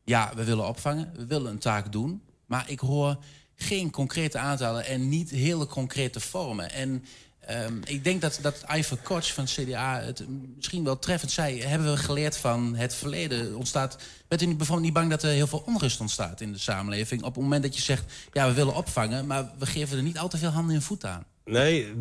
[0.04, 2.22] ja, we willen opvangen, we willen een taak doen.
[2.46, 3.18] Maar ik hoor
[3.54, 6.70] geen concrete aantallen en niet hele concrete vormen.
[6.70, 7.04] En
[7.40, 10.24] ehm, ik denk dat, dat Iver Koch van CDA het
[10.56, 11.62] misschien wel treffend zei...
[11.62, 13.56] hebben we geleerd van het verleden.
[13.56, 13.96] Ontstaat,
[14.28, 17.22] bent u bijvoorbeeld niet bang dat er heel veel onrust ontstaat in de samenleving...
[17.22, 19.26] op het moment dat je zegt, ja, we willen opvangen...
[19.26, 21.24] maar we geven er niet al te veel handen en voeten aan?
[21.50, 21.96] Nee,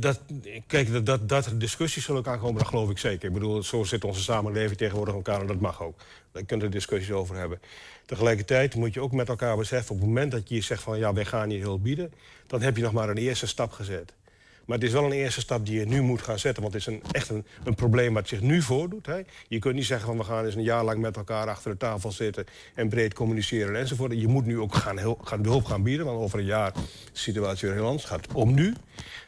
[0.00, 0.20] dat,
[0.66, 3.28] kijk, dat, dat, dat discussies zullen elkaar komen, dat geloof ik zeker.
[3.28, 6.00] Ik bedoel, zo zit onze samenleving tegenwoordig elkaar en dat mag ook.
[6.32, 7.60] Daar kunnen we discussies over hebben.
[8.06, 9.94] Tegelijkertijd moet je ook met elkaar beseffen...
[9.94, 12.12] op het moment dat je zegt van ja, wij gaan hier hulp bieden...
[12.46, 14.14] dan heb je nog maar een eerste stap gezet.
[14.68, 16.62] Maar het is wel een eerste stap die je nu moet gaan zetten.
[16.62, 19.06] Want het is een, echt een, probleem wat zich nu voordoet.
[19.06, 19.20] Hè.
[19.48, 21.76] Je kunt niet zeggen van we gaan eens een jaar lang met elkaar achter de
[21.76, 22.44] tafel zitten...
[22.74, 24.12] en breed communiceren enzovoort.
[24.20, 26.06] Je moet nu ook gaan, hul- gaan hulp gaan bieden.
[26.06, 26.80] Want over een jaar de
[27.12, 28.04] situatie weer heel anders.
[28.04, 28.74] Gaat om nu.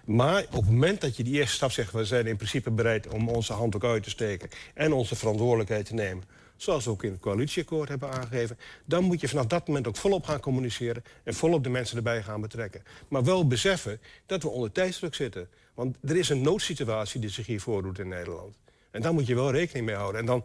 [0.05, 1.93] Maar op het moment dat je die eerste stap zegt...
[1.93, 4.49] we zijn in principe bereid om onze hand ook uit te steken...
[4.75, 6.25] en onze verantwoordelijkheid te nemen
[6.63, 8.59] zoals we ook in het coalitieakkoord hebben aangegeven...
[8.85, 11.05] dan moet je vanaf dat moment ook volop gaan communiceren...
[11.25, 12.83] en volop de mensen erbij gaan betrekken.
[13.09, 15.49] Maar wel beseffen dat we onder tijdsdruk zitten.
[15.75, 18.55] Want er is een noodsituatie die zich hier voordoet in Nederland.
[18.91, 20.21] En daar moet je wel rekening mee houden.
[20.21, 20.45] En dan...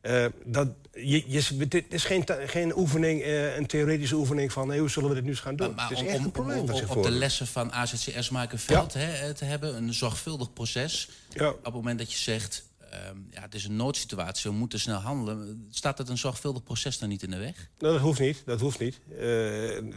[0.00, 4.68] eh, dat, je, je, dit is geen, geen oefening, eh, een theoretische oefening van...
[4.68, 5.74] Hey, hoe zullen we dit nu eens gaan doen?
[5.74, 8.30] Maar het is om, echt om, een probleem om- zich op de lessen van AZCS
[8.30, 11.08] maken veld hè, te hebben, een zorgvuldig proces.
[11.28, 11.48] Ja.
[11.48, 14.98] Op het moment dat je zegt, ehm, ja, het is een noodsituatie, we moeten snel
[14.98, 15.66] handelen.
[15.70, 17.68] Staat het een zorgvuldig proces dan niet in de weg?
[17.78, 18.42] Nou, dat hoeft niet.
[18.44, 19.00] Dat hoeft niet.
[19.18, 19.24] Eh,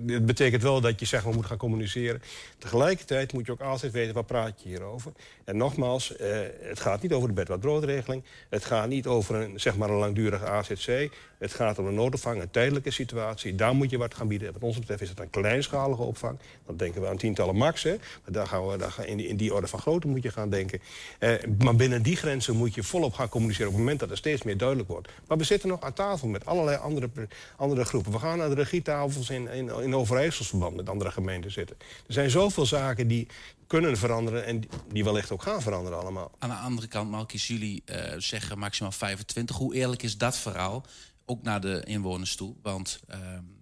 [0.08, 2.22] het betekent wel dat je zegt, we moeten gaan communiceren.
[2.58, 5.12] Tegelijkertijd moet je ook altijd weten, waar praat je hier over?
[5.44, 8.24] En nogmaals, eh, het gaat niet over de bed wat broodregeling.
[8.50, 11.10] Het gaat niet over een, zeg maar een langdurige AZC.
[11.38, 13.56] Het gaat om een noodopvang, een tijdelijke situatie.
[13.56, 14.54] Daar moet je wat gaan bieden.
[14.54, 16.40] Wat ons betreft is het een kleinschalige opvang.
[16.66, 17.84] Dan denken we aan tientallen max.
[17.84, 17.96] Hè.
[18.24, 20.50] Maar daar gaan we, daar in, die, in die orde van grootte moet je gaan
[20.50, 20.80] denken.
[21.20, 24.18] Eh, maar binnen die grenzen moet je volop gaan communiceren op het moment dat er
[24.18, 25.10] steeds meer duidelijk wordt.
[25.28, 27.10] Maar we zitten nog aan tafel met allerlei andere,
[27.58, 28.12] andere groepen.
[28.12, 31.76] We gaan naar de regietafels in, in, in Overijsselsverband met andere gemeenten zitten.
[32.08, 33.28] Er zijn zoveel zaken die
[33.68, 36.32] kunnen veranderen en die wellicht ook gaan veranderen allemaal.
[36.40, 39.56] Aan de andere kant, Malkis, jullie uh, zeggen maximaal 25.
[39.56, 40.86] Hoe eerlijk is dat verhaal?
[41.26, 42.56] Ook naar de inwoners toe.
[42.62, 43.18] Want uh,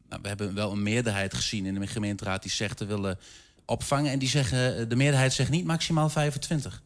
[0.09, 3.19] nou, we hebben wel een meerderheid gezien in de gemeenteraad die zegt te willen
[3.65, 4.11] opvangen.
[4.11, 6.81] En die zeggen, de meerderheid zegt niet maximaal 25.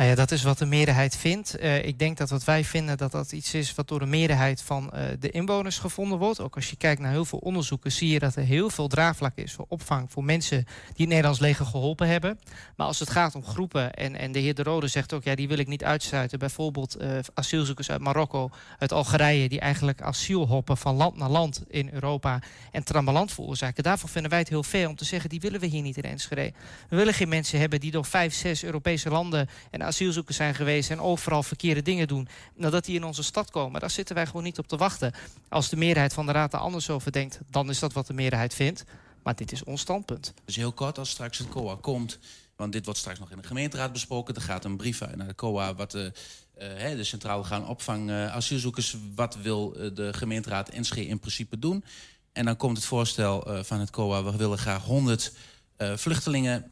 [0.00, 1.60] Nou ja, dat is wat de meerderheid vindt.
[1.62, 4.62] Uh, ik denk dat wat wij vinden dat dat iets is wat door de meerderheid
[4.62, 6.40] van uh, de inwoners gevonden wordt.
[6.40, 9.32] Ook als je kijkt naar heel veel onderzoeken zie je dat er heel veel draagvlak
[9.36, 12.40] is voor opvang voor mensen die het Nederlands leger geholpen hebben.
[12.76, 15.34] Maar als het gaat om groepen en, en de heer De Rode zegt ook ja
[15.34, 16.38] die wil ik niet uitsluiten.
[16.38, 21.62] Bijvoorbeeld uh, asielzoekers uit Marokko, uit Algerije die eigenlijk asiel hoppen van land naar land
[21.68, 23.82] in Europa en trammeland veroorzaken.
[23.82, 26.02] Daarvoor vinden wij het heel fair om te zeggen die willen we hier niet in
[26.10, 26.52] Enschede.
[26.88, 30.90] We willen geen mensen hebben die door vijf, zes Europese landen en asielzoekers zijn geweest
[30.90, 33.80] en overal verkeerde dingen doen, nadat die in onze stad komen.
[33.80, 35.12] Daar zitten wij gewoon niet op te wachten.
[35.48, 38.12] Als de meerderheid van de Raad er anders over denkt, dan is dat wat de
[38.12, 38.84] meerderheid vindt.
[39.22, 40.34] Maar dit is ons standpunt.
[40.44, 42.18] Dus heel kort, als straks het COA komt,
[42.56, 44.34] want dit wordt straks nog in de gemeenteraad besproken.
[44.34, 46.12] Er gaat een brief uit naar de COA, wat de,
[46.58, 48.96] uh, de centrale gaan opvang uh, asielzoekers.
[49.14, 51.84] Wat wil uh, de gemeenteraad Enschede in principe doen?
[52.32, 55.32] En dan komt het voorstel van het COA, we willen graag 100
[55.76, 56.70] vluchtelingen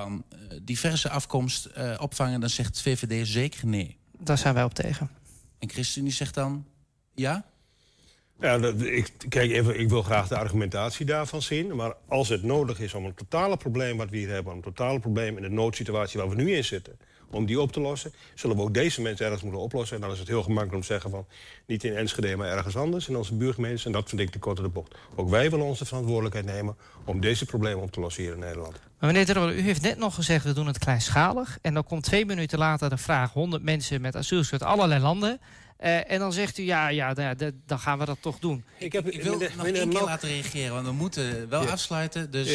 [0.00, 3.96] van uh, diverse afkomst uh, opvangen, dan zegt VVD zeker nee.
[4.18, 5.10] Daar zijn wij op tegen.
[5.58, 6.66] En ChristenUnie zegt dan
[7.14, 7.44] ja?
[8.40, 11.76] Ja, dat, ik, kijk, even, ik wil graag de argumentatie daarvan zien.
[11.76, 14.54] Maar als het nodig is om een totale probleem wat we hier hebben...
[14.54, 16.98] een totale probleem in de noodsituatie waar we nu in zitten...
[17.30, 19.96] om die op te lossen, zullen we ook deze mensen ergens moeten oplossen.
[19.96, 21.26] En dan is het heel gemakkelijk om te zeggen van...
[21.66, 23.84] niet in Enschede, maar ergens anders, in onze buurgemeentes.
[23.84, 24.94] En dat vind ik de korte de bocht.
[25.14, 26.76] Ook wij willen onze verantwoordelijkheid nemen...
[27.04, 28.80] om deze problemen op te lossen hier in Nederland.
[28.98, 30.44] Maar meneer Terrell, u heeft net nog gezegd...
[30.44, 31.58] we doen het kleinschalig.
[31.62, 33.32] En dan komt twee minuten later de vraag...
[33.32, 35.40] 100 mensen met asielzoekers uit allerlei landen...
[35.80, 37.14] Uh, en dan zegt u, ja, ja,
[37.66, 38.64] dan gaan we dat toch doen.
[38.78, 41.68] Ik, heb, ik wil meneer, nog één keer laten reageren, want we moeten wel ja.
[41.70, 42.30] afsluiten.
[42.30, 42.50] Dus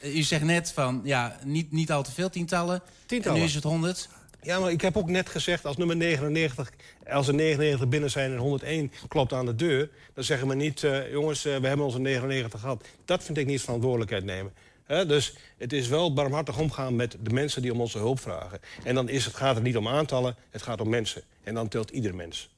[0.00, 0.08] ja.
[0.08, 2.82] u zegt net van, ja, niet, niet al te veel tientallen.
[3.06, 3.36] tientallen.
[3.36, 4.08] En nu is het 100.
[4.46, 6.72] Ja, maar ik heb ook net gezegd, als nummer 99,
[7.10, 9.90] als er 99 binnen zijn en 101 klopt aan de deur...
[10.14, 12.84] dan zeggen we niet, uh, jongens, uh, we hebben onze 99 gehad.
[13.04, 14.52] Dat vind ik niet verantwoordelijkheid nemen.
[14.84, 18.60] He, dus het is wel barmhartig omgaan met de mensen die om onze hulp vragen.
[18.84, 21.22] En dan is het, gaat het niet om aantallen, het gaat om mensen.
[21.44, 22.48] En dan telt ieder mens.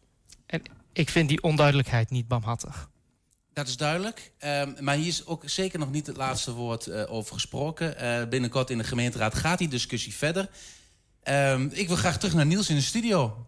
[0.47, 2.89] En ik vind die onduidelijkheid niet barmhartig.
[3.53, 4.33] Dat is duidelijk.
[4.45, 7.95] Um, maar hier is ook zeker nog niet het laatste woord uh, over gesproken.
[8.03, 10.49] Uh, binnenkort in de gemeenteraad gaat die discussie verder.
[11.25, 13.47] Um, ik wil graag terug naar Niels in de studio.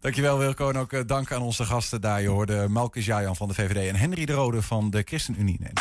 [0.00, 2.22] Dankjewel Wilco en ook uh, dank aan onze gasten daar.
[2.22, 5.56] Je hoorde Malkus Jajan van de VVD en Henry de Rode van de ChristenUnie.
[5.60, 5.72] Nee,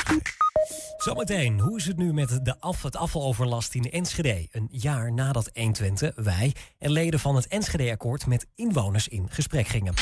[0.97, 4.47] Zometeen, hoe is het nu met de af, het afvaloverlast in Enschede?
[4.51, 9.93] Een jaar nadat 120 wij en leden van het Enschede-akkoord met inwoners in gesprek gingen.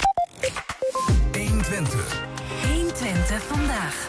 [1.31, 2.25] 120.
[2.73, 4.07] 120 vandaag.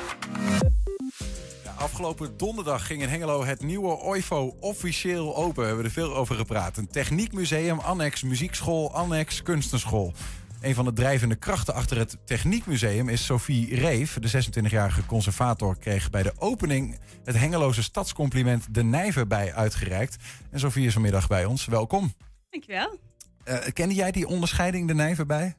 [1.78, 5.60] Afgelopen donderdag ging in Hengelo het nieuwe OIFO officieel open.
[5.60, 6.76] We hebben er veel over gepraat.
[6.76, 10.12] Een techniekmuseum, annex muziekschool, annex kunstenschool.
[10.60, 14.18] Een van de drijvende krachten achter het Techniekmuseum is Sophie Reef.
[14.18, 20.16] De 26-jarige conservator kreeg bij de opening het Hengeloze stadscompliment De Nijver bij uitgereikt.
[20.50, 21.66] En Sophie is vanmiddag bij ons.
[21.66, 22.12] Welkom.
[22.50, 22.98] Dankjewel.
[23.44, 25.56] Uh, kende jij die onderscheiding De Nijver bij?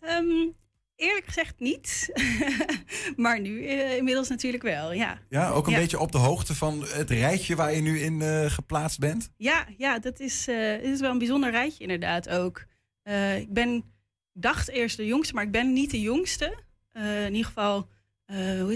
[0.00, 0.54] Um,
[1.02, 2.10] eerlijk gezegd niet.
[3.16, 5.18] maar nu uh, inmiddels natuurlijk wel, ja.
[5.28, 5.78] Ja, ook een ja.
[5.78, 9.30] beetje op de hoogte van het rijtje waar je nu in uh, geplaatst bent?
[9.36, 12.64] Ja, ja dat is, uh, is wel een bijzonder rijtje inderdaad ook.
[13.38, 13.84] ik ben
[14.32, 16.58] dacht eerst de jongste, maar ik ben niet de jongste.
[16.92, 17.88] In ieder geval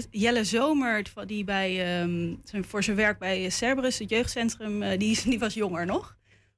[0.09, 5.53] Jelle Zomer, die bij, um, voor zijn werk bij Cerberus, het jeugdcentrum, die, die, was
[5.53, 6.17] jonger nog.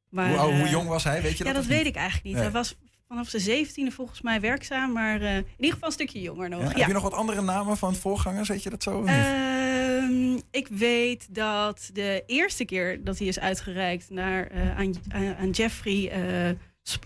[0.09, 1.21] Maar, hoe, hoe, jong was hij?
[1.21, 1.61] Weet je ja, dat?
[1.61, 2.33] dat weet ik eigenlijk niet.
[2.33, 2.43] Nee.
[2.43, 2.75] Hij was
[3.09, 6.61] vanaf zijn zeventiende volgens mij werkzaam, maar in ieder geval een stukje jonger nog.
[6.61, 6.77] Ja, ja.
[6.77, 8.47] Heb je nog wat andere namen van voorgangers?
[8.47, 9.03] Weet je dat zo?
[9.03, 14.93] Uh, ik weet dat de eerste keer dat hij is uitgereikt naar, aan,
[15.39, 16.57] aan Jeffrey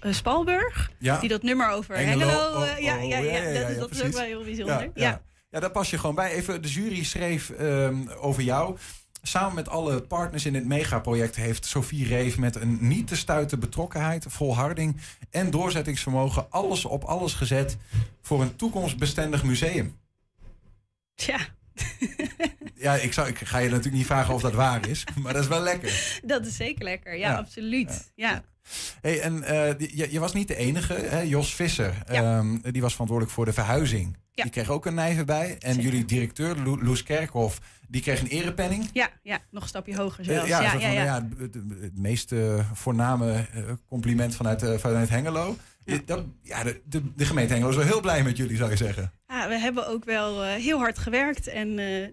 [0.09, 0.91] Spalburg.
[0.99, 1.19] Ja.
[1.19, 2.27] Die dat nummer over Hengelo.
[2.27, 4.81] Hengelo uh, ja, ja, ja, ja, dat, is, dat is ook wel heel bijzonder.
[4.81, 5.21] Ja, ja.
[5.49, 5.59] ja.
[5.59, 6.31] daar pas je gewoon bij.
[6.31, 8.77] Even, de jury schreef um, over jou.
[9.25, 13.59] Samen met alle partners in dit megaproject heeft Sophie Reef met een niet te stuiten
[13.59, 14.97] betrokkenheid, volharding
[15.29, 17.77] en doorzettingsvermogen alles op alles gezet
[18.21, 19.99] voor een toekomstbestendig museum.
[21.15, 21.37] Ja.
[22.75, 25.41] ja, ik, zou, ik ga je natuurlijk niet vragen of dat waar is, maar dat
[25.41, 26.19] is wel lekker.
[26.23, 27.37] Dat is zeker lekker, ja, ja.
[27.37, 28.11] absoluut.
[28.15, 28.29] Ja.
[28.29, 28.43] ja.
[29.01, 31.19] Hey, en eh, je, je was niet de enige, hè?
[31.19, 31.93] Jos Visser.
[32.11, 32.37] Ja.
[32.37, 34.17] ehm, die was verantwoordelijk voor de verhuizing.
[34.31, 34.43] Ja.
[34.43, 35.55] Die kreeg ook een nijver bij.
[35.59, 35.89] En Zeker.
[35.89, 38.89] jullie directeur, Lo- Loes Kerkhoff, die kreeg een erepenning.
[38.93, 40.47] Ja, ja, nog een stapje hoger Eh, zelfs.
[40.49, 41.03] ja, ja, ja, van, ja.
[41.03, 43.45] ja, het, het- het meest eh, voorname
[43.87, 45.55] compliment vanuit, vanuit Hengelo.
[46.05, 48.77] Dat, ja, de, de, de gemeente Hengelo is wel heel blij met jullie, zou je
[48.77, 49.11] zeggen.
[49.27, 51.47] Ja, we hebben ook wel heel hard gewerkt.
[51.47, 51.67] En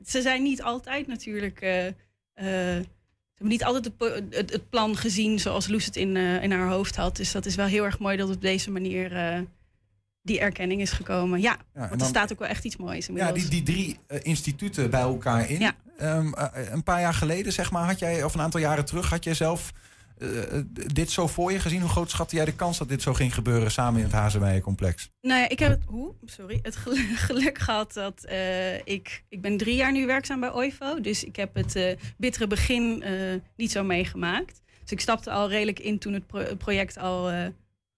[0.07, 1.61] ze zijn niet altijd natuurlijk.
[3.41, 6.53] Hebben niet altijd het, po- het, het plan gezien zoals Loes het in, eh, in
[6.53, 7.17] haar hoofd had.
[7.17, 9.41] Dus dat is wel heel erg mooi dat op deze manier eh,
[10.23, 11.41] die erkenning is gekomen.
[11.41, 14.19] Ja, want er dan- staat ook wel echt iets moois Ja, die, die drie eh,
[14.23, 15.61] instituten bij elkaar in.
[15.61, 15.73] Ja.
[15.99, 19.11] Ehm, eh, een paar jaar geleden, zeg maar, had jij, of een aantal jaren terug,
[19.11, 19.73] had jij zelf
[20.21, 20.61] eh,
[20.93, 21.81] dit zo voor je gezien?
[21.81, 25.11] Hoe groot schatte jij de kans dat dit zo ging gebeuren samen in het Hazenweijencomplex?
[25.21, 26.15] Nou ja, ik heb het, hoe?
[26.25, 30.53] Sorry, het geluk, geluk gehad dat eh, ik, ik ben drie jaar nu werkzaam bij
[30.53, 31.01] OIVO.
[31.01, 33.05] Dus ik heb het eh, bittere begin
[33.57, 34.63] niet zo meegemaakt.
[34.83, 37.47] Dus ik stapte al redelijk in toen het, pro- het project al eh,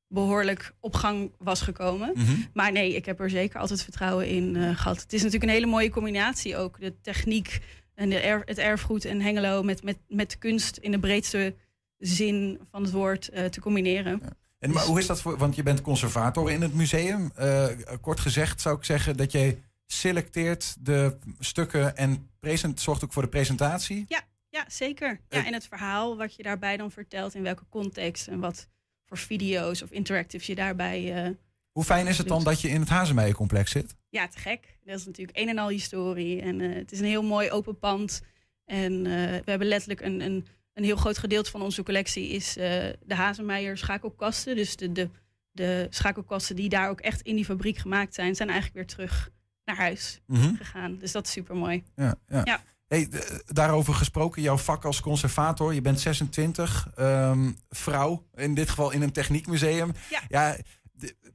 [0.08, 2.12] behoorlijk op gang was gekomen.
[2.14, 2.32] Mhm.
[2.52, 5.00] Maar nee, ik heb er zeker altijd vertrouwen in eh, gehad.
[5.00, 6.80] Het is natuurlijk een hele mooie combinatie ook.
[6.80, 7.60] De techniek
[7.94, 11.54] en de erf- het erfgoed en Hengelo met, met, met kunst in de breedste
[12.02, 14.22] zin van het woord eh, te combineren.
[14.58, 17.30] En, maar hoe is dat voor, want je bent conservator in het museum.
[17.34, 17.66] Eh,
[18.00, 23.22] kort gezegd zou ik zeggen dat je selecteert de stukken en present, zorgt ook voor
[23.22, 24.04] de presentatie.
[24.48, 25.20] Ja, zeker.
[25.28, 28.68] Ja, Eh, en het verhaal wat je daarbij dan vertelt, in welke context en wat
[29.06, 31.34] voor video's of interactives je daarbij.
[31.72, 33.94] Hoe fijn is het dan dat je in het Hazenweijencomplex zit?
[34.08, 34.78] ja, te gek.
[34.84, 36.40] Dat is natuurlijk een en al historie.
[36.40, 38.22] En het is een heel mooi open pand.
[38.64, 42.64] En we hebben letterlijk een, een, een heel groot gedeelte van onze collectie is eh,
[43.02, 44.56] de Hazenmeijer schakelkasten.
[44.56, 45.08] Dus de, de,
[45.50, 49.30] de schakelkasten die daar ook echt in die fabriek gemaakt zijn, zijn eigenlijk weer terug
[49.64, 50.54] naar huis Mhm.
[50.54, 50.98] gegaan.
[50.98, 51.82] Dus dat is super mooi.
[51.96, 52.40] Ja, ja.
[52.44, 52.62] Ja.
[52.88, 53.08] Hey,
[53.46, 55.74] daarover gesproken, jouw vak als conservator.
[55.74, 59.92] Je bent 26, ehm, vrouw, in dit geval in een techniekmuseum.
[60.28, 60.56] Ja.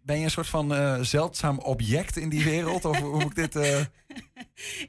[0.03, 2.85] Ben je een soort van eh, zeldzaam object in die wereld?
[2.85, 3.55] of hoe moet ik dit...
[3.55, 3.79] eh,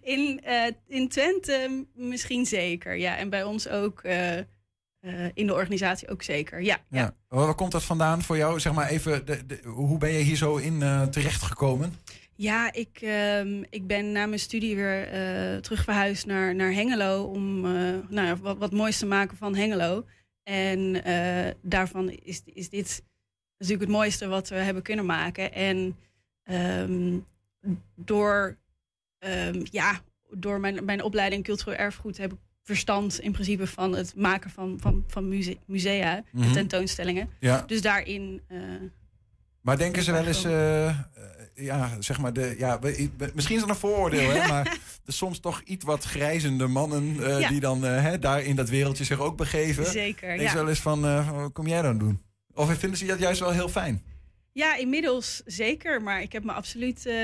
[0.02, 3.16] In, eh, in Twente misschien zeker, ja.
[3.16, 4.02] En bij ons ook
[5.34, 6.78] in de organisatie ook zeker, ja.
[6.90, 7.00] ja.
[7.00, 7.14] ja.
[7.38, 8.60] Waar komt dat vandaan voor jou?
[8.60, 11.94] Zeg maar even, de, de- hoe ben je hier zo in eh, terechtgekomen?
[12.34, 17.22] Ja, ik, ehm, ik ben na mijn studie weer eh terug verhuisd naar, naar Hengelo
[17.24, 17.60] om
[18.08, 20.04] nou wat, wat moois te maken van Hengelo.
[20.42, 21.02] En
[21.62, 23.02] daarvan is, is dit
[23.58, 25.52] natuurlijk het mooiste wat we hebben kunnen maken.
[25.52, 25.96] En
[26.42, 27.18] ehm,
[27.94, 28.56] door,
[29.18, 34.16] ehm, ja, door mijn, mijn opleiding cultureel erfgoed heb ik verstand in principe van het
[34.16, 36.44] maken van, van, van muse- musea Mhm.
[36.44, 37.28] en tentoonstellingen.
[37.40, 37.62] Ja.
[37.66, 38.40] Dus daarin.
[38.48, 38.58] eh,
[39.60, 40.98] Maar denken ze wel eens, eh,
[41.54, 42.78] ja, zeg maar, de, ja,
[43.34, 47.40] misschien is dat een vooroordeel, hè, maar de soms toch iets wat grijzende mannen eh,
[47.40, 47.48] Ja.
[47.48, 49.86] die dan hè, daar in dat wereldje zich ook begeven.
[49.86, 50.54] Zeker, Denk ja.
[50.54, 51.00] wel eens van,
[51.34, 52.22] wat kom jij dan doen?
[52.58, 54.02] Of vinden ze dat juist wel heel fijn?
[54.52, 56.02] Ja, inmiddels zeker.
[56.02, 57.16] Maar ik heb me absoluut eh,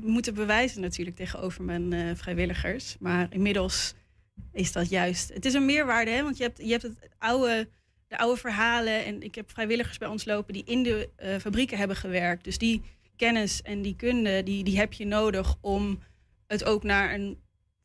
[0.00, 2.96] moeten bewijzen natuurlijk tegenover mijn eh, vrijwilligers.
[3.00, 3.94] Maar inmiddels
[4.52, 5.28] is dat juist...
[5.34, 6.22] Het is een meerwaarde, hè?
[6.22, 7.68] Want je hebt, je hebt het oude,
[8.08, 9.04] de oude verhalen.
[9.04, 12.44] En ik heb vrijwilligers bij ons lopen die in de eh, fabrieken hebben gewerkt.
[12.44, 12.82] Dus die
[13.16, 15.98] kennis en die kunde, die, die heb je nodig om
[16.46, 17.41] het ook naar een,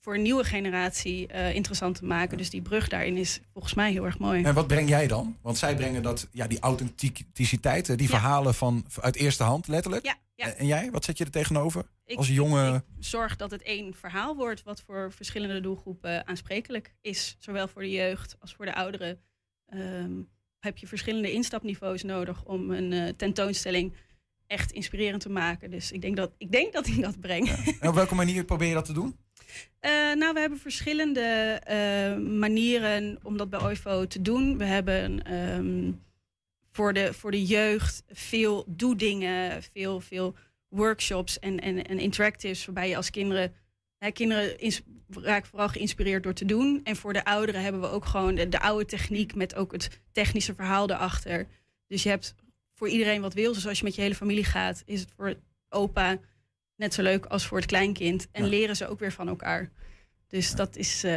[0.07, 2.37] voor een nieuwe generatie eh, interessant te maken.
[2.37, 4.43] Dus die brug daarin is volgens mij heel erg mooi.
[4.43, 5.37] En wat breng jij dan?
[5.41, 10.05] Want zij brengen dat, ja, die authenticiteit, die verhalen van, uit eerste hand, letterlijk.
[10.05, 10.53] Ja, ja.
[10.53, 11.85] En jij, wat zet je er tegenover?
[12.05, 12.83] Ik- Als jonge...
[12.99, 17.35] zorg dat het één verhaal wordt wat voor verschillende doelgroepen aansprekelijk is.
[17.39, 19.19] Zowel voor de jeugd als voor de ouderen.
[19.65, 20.11] Ehm,
[20.59, 23.93] heb je verschillende instapniveaus nodig om een eh, tentoonstelling
[24.45, 25.71] echt inspirerend te maken.
[25.71, 27.49] Dus ik denk dat ik, denk dat ik dat breng.
[27.79, 29.25] En op welke manier probeer je dat te doen?
[29.79, 34.57] Eh, nou, we hebben verschillende eh, manieren om dat bij OIVO te doen.
[34.57, 35.91] We hebben ehm,
[36.71, 40.35] voor, de, voor de jeugd veel doedingen, veel, veel
[40.69, 42.65] workshops en, en, en interactives...
[42.65, 43.53] waarbij je als kinderen...
[43.97, 46.81] Hè, kinderen ins- raken vooral geïnspireerd door te doen.
[46.83, 49.35] En voor de ouderen hebben we ook gewoon de, de oude techniek...
[49.35, 51.47] met ook het technische verhaal erachter.
[51.87, 52.35] Dus je hebt
[52.73, 53.53] voor iedereen wat wil.
[53.53, 55.35] Dus als je met je hele familie gaat, is het voor
[55.69, 56.19] opa
[56.77, 58.27] net zo leuk als voor het kleinkind.
[58.31, 59.71] En leren ze ook weer van elkaar.
[60.27, 61.11] Dus dat is eh,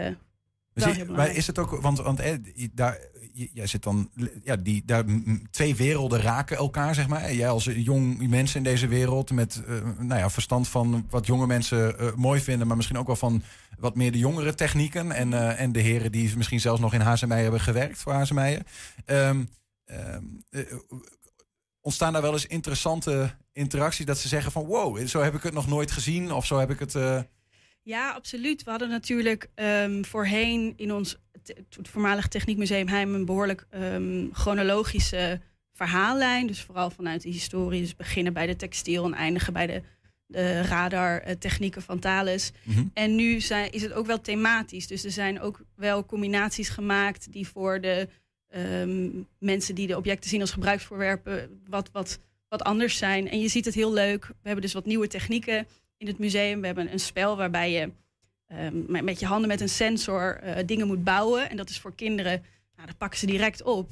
[0.73, 2.35] wel Zie- heel maar is het ook, want, want eh,
[2.73, 2.99] daar,
[3.33, 4.11] jij zit dan,
[4.45, 5.05] ja, die, daar,
[5.51, 7.35] twee werelden raken elkaar, zeg maar.
[7.35, 11.47] Jij als jong mens in deze wereld met eh, nou ja, verstand van wat jonge
[11.47, 13.43] mensen eh, mooi vinden, maar misschien ook wel van
[13.79, 17.01] wat meer de jongere technieken en, eh, en de heren die misschien zelfs nog in
[17.01, 18.63] Hazemeijer hebben gewerkt voor Hazemeijer.
[19.05, 19.45] Ehm,
[19.85, 20.61] ehm, eh,
[21.81, 25.55] ontstaan daar wel eens interessante interacties dat ze zeggen van wow, zo heb ik het
[25.55, 26.95] nog nooit gezien of zo heb ik het...
[26.95, 27.21] eh,
[27.83, 28.63] Ja, absoluut.
[28.63, 35.41] We hadden natuurlijk ehm, voorheen in ons het, voormalige Techniekmuseum Heim een behoorlijk ehm, chronologische
[35.73, 36.47] verhaallijn.
[36.47, 37.81] Dus vooral vanuit de historie.
[37.81, 39.83] Dus beginnen bij de textiel en eindigen bij de,
[40.27, 42.53] de radartechnieken van Thales.
[42.63, 42.85] Mhm.
[42.95, 44.87] En nu zijn, is het ook wel thematisch.
[44.87, 48.09] Dus er zijn ook wel combinaties gemaakt die voor de
[48.51, 49.09] ehm,
[49.39, 53.29] mensen die de objecten zien als gebruiksvoorwerpen wat, wat, wat anders zijn.
[53.31, 54.27] En je ziet het heel leuk.
[54.27, 56.61] We hebben dus wat nieuwe technieken in het museum.
[56.61, 57.91] We hebben een spel waarbij je
[58.47, 61.51] ehm, met- je handen met een sensor eh, dingen moet bouwen.
[61.51, 62.45] En dat is voor kinderen,
[62.77, 63.91] nou, dat pakken ze direct op.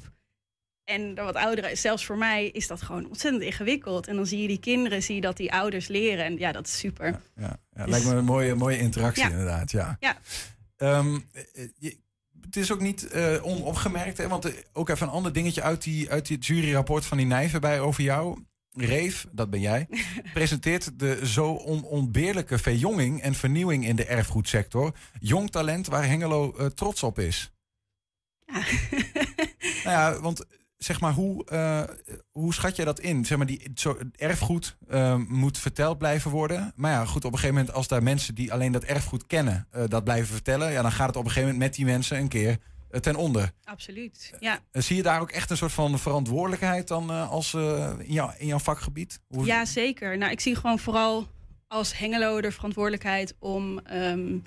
[0.83, 4.07] En de wat ouderen, zelfs voor mij, is dat gewoon ontzettend ingewikkeld.
[4.07, 6.25] En dan zie je die kinderen, zie je dat die ouders leren.
[6.25, 7.21] En ja, dat is super.
[7.35, 9.29] Ja, ja, Dus- lijkt me een mooie, mooie interactie Ja.
[9.29, 9.71] inderdaad.
[9.71, 9.97] Ja.
[9.99, 10.17] Ja.
[10.77, 11.97] Ehm, eh, je-
[12.49, 15.83] het is ook niet eh, onopgemerkt, hè, want eh, ook even een ander dingetje uit,
[15.83, 18.43] die, uit het juryrapport van die Nijven bij over jou.
[18.73, 19.87] Reef, dat ben jij,
[20.33, 24.95] presenteert de zo onontbeerlijke verjonging en vernieuwing in de erfgoedsector.
[25.19, 27.51] Jong talent waar Hengelo eh, trots op is.
[28.45, 28.63] Ja.
[29.83, 30.45] Nou ja, want
[30.79, 31.83] zeg maar, hoe, eh,
[32.31, 33.25] hoe schat je dat in?
[33.25, 33.71] Zeg maar, die,
[34.15, 36.73] erfgoed eh, moet verteld blijven worden.
[36.75, 39.67] Maar ja, goed, op een gegeven moment, als daar mensen die alleen dat erfgoed kennen,
[39.71, 42.17] eh, dat blijven vertellen, ja, dan gaat het op een gegeven moment met die mensen
[42.17, 42.57] een keer
[43.01, 43.51] ten onder.
[43.63, 44.33] Absoluut.
[44.39, 44.59] Ja.
[44.71, 48.59] Zie je daar ook echt een soort van verantwoordelijkheid dan als in, jouw, in jouw
[48.59, 49.19] vakgebied?
[49.27, 50.17] Hoe- Ja, zeker.
[50.17, 51.27] Nou, ik zie gewoon vooral
[51.67, 54.37] als Hengelo de verantwoordelijkheid om, ehm,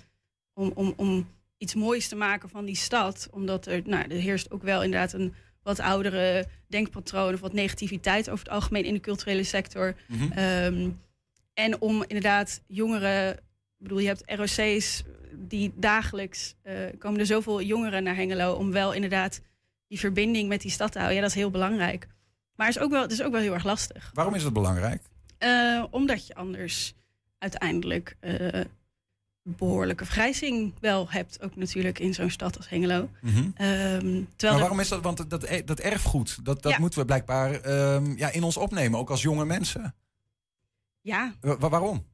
[0.54, 3.28] om, om, om iets moois te maken van die stad.
[3.30, 8.30] Omdat er, nou, er heerst ook wel inderdaad een wat oudere denkpatroon of wat negativiteit
[8.30, 9.94] over het algemeen in de culturele sector.
[10.06, 10.32] Mhm.
[10.32, 10.90] Ehm,
[11.54, 13.38] en om inderdaad jongeren, ik
[13.78, 15.02] bedoel, je hebt ROC's
[15.34, 19.40] die dagelijks eh, komen er zoveel jongeren naar Hengelo om wel inderdaad
[19.88, 21.16] die verbinding met die stad te houden.
[21.16, 22.06] Ja, dat is heel belangrijk.
[22.56, 24.10] Maar het is ook wel, het is ook wel heel erg lastig.
[24.14, 25.02] Waarom is dat belangrijk?
[25.38, 26.94] Eh, omdat je anders
[27.38, 28.60] uiteindelijk eh,
[29.42, 31.42] behoorlijke vergrijzing wel hebt.
[31.42, 33.08] Ook natuurlijk in zo'n stad als Hengelo.
[33.20, 33.36] Mhm.
[33.38, 35.02] Ehm, terwijl Maar waarom is dat?
[35.02, 36.78] Want dat, dat erfgoed, dat, dat Ja.
[36.78, 39.94] moeten we blijkbaar ehm, ja, in ons opnemen, ook als jonge mensen.
[41.00, 42.06] ja, Wa- wa- waarom?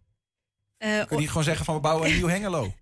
[0.77, 2.75] eh, Kun je niet gewoon zeggen van we bouwen een nieuw Hengelo?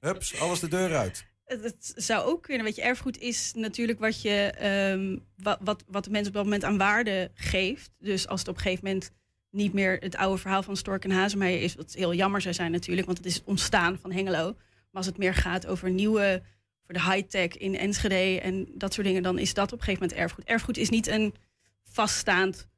[0.00, 1.26] Hups, alles de deur uit.
[1.44, 2.64] Het, het zou ook kunnen.
[2.64, 6.44] Weet je, erfgoed is natuurlijk wat, je, ehm, wat, wat, wat de mensen op dat
[6.44, 7.90] moment aan waarde geeft.
[7.98, 9.10] Dus als het op een gegeven moment
[9.56, 12.70] niet meer het oude verhaal van Stork en Hazemeijer is, wat heel jammer zou zijn
[12.70, 14.44] natuurlijk, want het is het ontstaan van Hengelo.
[14.52, 14.56] Maar
[14.90, 16.42] als het meer gaat over nieuwe,
[16.84, 20.02] voor de high-tech in Enschede en dat soort dingen, dan is dat op een gegeven
[20.02, 20.44] moment erfgoed.
[20.44, 21.34] Erfgoed is niet een
[21.82, 22.68] vaststaand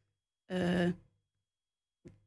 [0.47, 0.89] eh,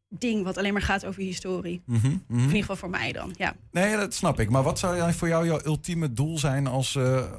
[0.09, 1.81] ding wat alleen maar gaat over historie.
[1.85, 2.17] Mhm, mhm.
[2.27, 3.55] In ieder geval voor mij dan, ja.
[3.71, 4.49] Nee, dat snap ik.
[4.49, 7.31] Maar wat zou voor jou jouw ultieme doel zijn als, eh,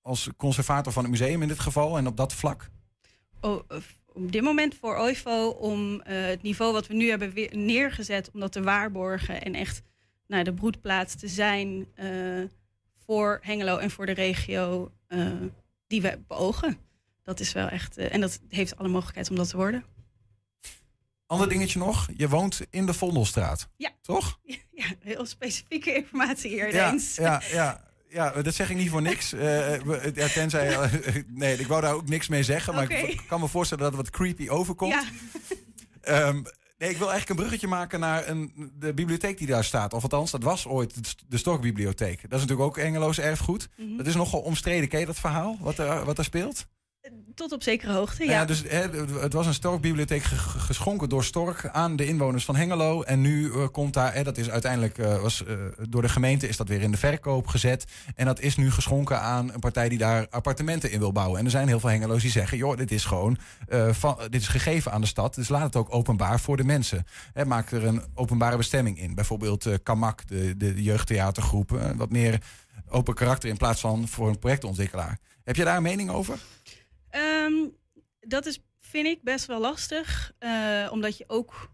[0.00, 2.70] als conservator van het museum in dit geval en op dat vlak?
[3.40, 3.76] o- eh,
[4.16, 8.30] op dit moment voor OIFO om eh, het niveau wat we nu hebben weer neergezet,
[8.32, 9.82] om dat te waarborgen en echt
[10.26, 12.08] nou, de broedplaats te zijn eh,
[13.04, 15.30] voor Hengelo en voor de regio eh,
[15.86, 16.78] die we beogen.
[17.22, 19.84] Dat is wel echt, en dat heeft alle mogelijkheid om dat te worden.
[21.26, 23.68] Ander dingetje nog, je woont in de Vondelstraat.
[23.76, 23.90] Ja.
[24.00, 24.38] Toch?
[24.76, 27.14] Ja, heel specifieke informatie hier ineens.
[27.14, 27.84] ja, ja, ja,
[28.42, 29.30] dat zeg ik niet voor niks.
[29.30, 30.92] We- ja, tenzij, eh,
[31.28, 32.74] nee, ik wou daar ook niks mee zeggen.
[32.74, 34.92] Maar ik kan me voorstellen dat het wat creepy overkomt.
[34.92, 35.04] Ja.
[36.00, 36.42] Ehm,
[36.78, 39.92] nee, ik wil eigenlijk een bruggetje maken naar een, de bibliotheek die daar staat.
[39.92, 40.94] Of althans, dat was ooit
[41.28, 42.22] de, Storkbibliotheek.
[42.22, 43.68] Dat is natuurlijk ook Engeloos erfgoed.
[43.76, 43.96] Mhm.
[43.96, 44.88] Dat is nogal omstreden.
[44.88, 46.66] Ken je dat verhaal, wat er, wat er speelt?
[47.34, 48.44] Tot op zekere hoogte, Ja, ja.
[48.44, 48.90] dus hè,
[49.20, 53.02] het was een Storkbibliotheek ge- ge- geschonken door Stork aan de inwoners van Hengelo.
[53.02, 55.54] En nu eh, komt daar, hè, dat is uiteindelijk eh, was, eh,
[55.88, 57.84] door de gemeente is dat weer in de verkoop gezet.
[58.14, 61.38] En dat is nu geschonken aan een partij die daar appartementen in wil bouwen.
[61.38, 63.38] En er zijn heel veel Hengelo's die zeggen, joh, dit is gewoon
[63.90, 65.34] van, dit is gegeven aan de stad.
[65.34, 67.06] Dus laat het ook openbaar voor de mensen.
[67.32, 69.14] Hè, maak er een openbare bestemming in.
[69.14, 71.70] Bijvoorbeeld eh Kamak, de, de jeugdtheatergroep.
[71.96, 72.40] wat meer
[72.88, 75.18] open karakter in plaats van voor een projectontwikkelaar.
[75.44, 76.38] Heb je daar een mening over?
[77.10, 77.68] Ehm,
[78.20, 80.32] dat is, vind ik, best wel lastig.
[80.38, 81.70] eh, omdat je ook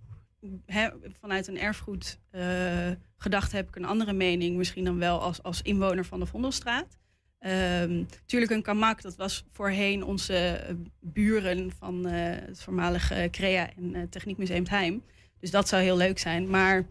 [1.20, 4.56] vanuit een erfgoed eh, gedachte heb ik een andere mening.
[4.56, 6.96] Misschien dan wel als, als inwoner van de Vondelstraat.
[7.38, 14.08] Ehm, tuurlijk een kamak, dat was voorheen onze eh, buren van het voormalige CREA en
[14.08, 15.02] Techniekmuseum Heim.
[15.40, 16.50] Dus dat zou heel leuk zijn.
[16.50, 16.86] Maar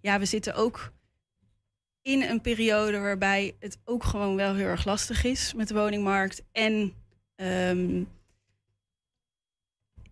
[0.00, 0.92] ja, we zitten ook
[2.02, 6.42] in een periode waarbij het ook gewoon wel heel erg lastig is met de woningmarkt.
[6.52, 6.92] En
[7.38, 8.02] ehm,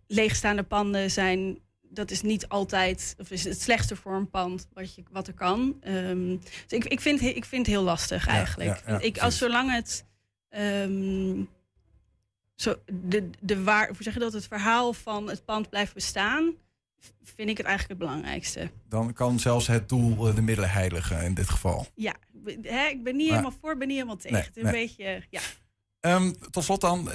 [0.07, 4.95] leegstaande panden zijn, dat is niet altijd, of is het slechtste voor een pand wat,
[4.95, 5.77] je, wat er kan.
[5.81, 8.83] Ehm, dus ik, ik, vind, ik vind het heel lastig eigenlijk.
[8.87, 10.05] ja, ja, ik, als zolang het.
[10.49, 11.43] ehm,
[12.55, 14.33] zo, de, de waar, hoe zeg je dat?
[14.33, 16.55] Het verhaal van het pand blijft bestaan.
[17.23, 18.71] vind ik het eigenlijk het belangrijkste.
[18.89, 21.87] Dan kan zelfs het doel eh, de middelen heiligen in dit geval.
[21.95, 22.15] Ja,
[22.91, 24.33] ik ben niet helemaal voor, ben niet helemaal tegen.
[24.33, 24.87] Nee, het is een nee.
[24.87, 25.41] beetje, ja.
[26.01, 27.11] Ehm, tot slot dan,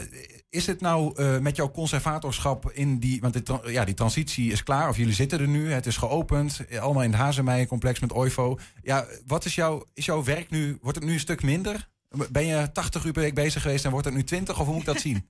[0.49, 3.21] is het nou eh, met jouw conservatorschap in die...
[3.21, 6.65] Want ja, die transitie is klaar, of jullie zitten er nu, het is geopend.
[6.69, 8.57] eh, Allemaal in het Hazemeijencomplex met OIVO.
[8.83, 11.89] Ja, wat is, jouw is jouw werk nu, wordt het nu een stuk minder?
[12.31, 14.59] Ben je 80 uur per week bezig geweest en wordt het nu 20?
[14.59, 15.29] Of hoe moet ik dat zien?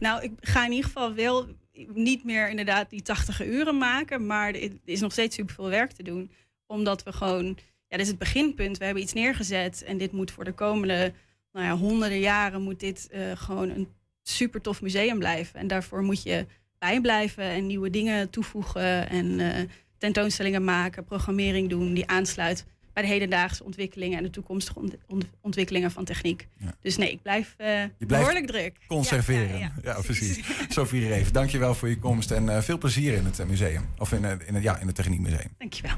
[0.00, 1.46] Nou, ik ga in ieder geval wel
[1.94, 4.26] niet meer inderdaad die 80 uren maken.
[4.26, 6.30] Maar er is nog steeds superveel werk te doen.
[6.66, 7.44] Omdat we gewoon,
[7.88, 8.78] ja, dit is het beginpunt.
[8.78, 9.82] We hebben iets neergezet.
[9.82, 11.12] En dit moet voor de komende
[11.54, 13.88] nou ja, honderden jaren moet dit eh, gewoon een
[14.22, 15.60] super tof museum blijven.
[15.60, 16.46] En daarvoor moet je
[16.78, 19.08] bijblijven en nieuwe dingen toevoegen.
[19.08, 19.62] En eh,
[19.98, 25.24] tentoonstellingen maken, programmering doen die aansluit bij de hedendaagse ontwikkelingen en de toekomstige ont- ont-
[25.40, 26.48] ontwikkelingen van techniek.
[26.80, 28.76] Dus nee, ik blijf eh, behoorlijk druk.
[28.86, 29.58] Conserveren.
[29.58, 30.40] Ja, Ja, ja, precies.
[30.68, 33.84] Sophie Reef, dankjewel voor je komst en veel plezier in het museum.
[33.98, 35.48] Of in, in, het- ja, in het Techniekmuseum.
[35.58, 35.94] Dankjewel.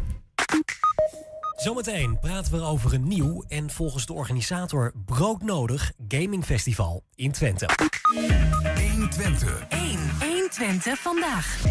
[1.57, 7.69] Zometeen praten we over een nieuw en volgens de organisator broodnodig gamingfestival in Twente.
[8.93, 9.67] 120.
[9.69, 9.99] 1.
[10.21, 11.63] 120 vandaag.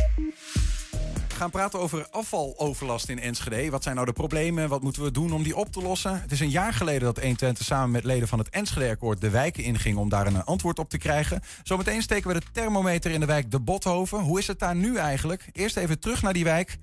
[1.28, 3.70] We gaan praten over afvaloverlast in Enschede.
[3.70, 4.70] Wat zijn nou de problemen?
[4.70, 6.22] Wat moeten we doen om die op te lossen?
[6.22, 9.64] Het is een jaar geleden dat 120 samen met leden van het Enschede-akkoord de wijken
[9.64, 11.42] inging om daar een antwoord op te krijgen.
[11.64, 14.20] Zometeen steken we de thermometer in de wijk De Bothoven.
[14.20, 15.50] Hoe is het daar nu eigenlijk?
[15.52, 16.78] Eerst even terug naar die wijk.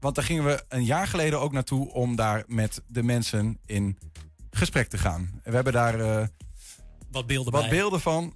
[0.00, 3.98] Want daar gingen we een jaar geleden ook naartoe om daar met de mensen in
[4.50, 5.40] gesprek te gaan.
[5.44, 6.26] We hebben daar eh,
[7.10, 7.70] Wat beelden wat bij.
[7.70, 8.34] beelden van.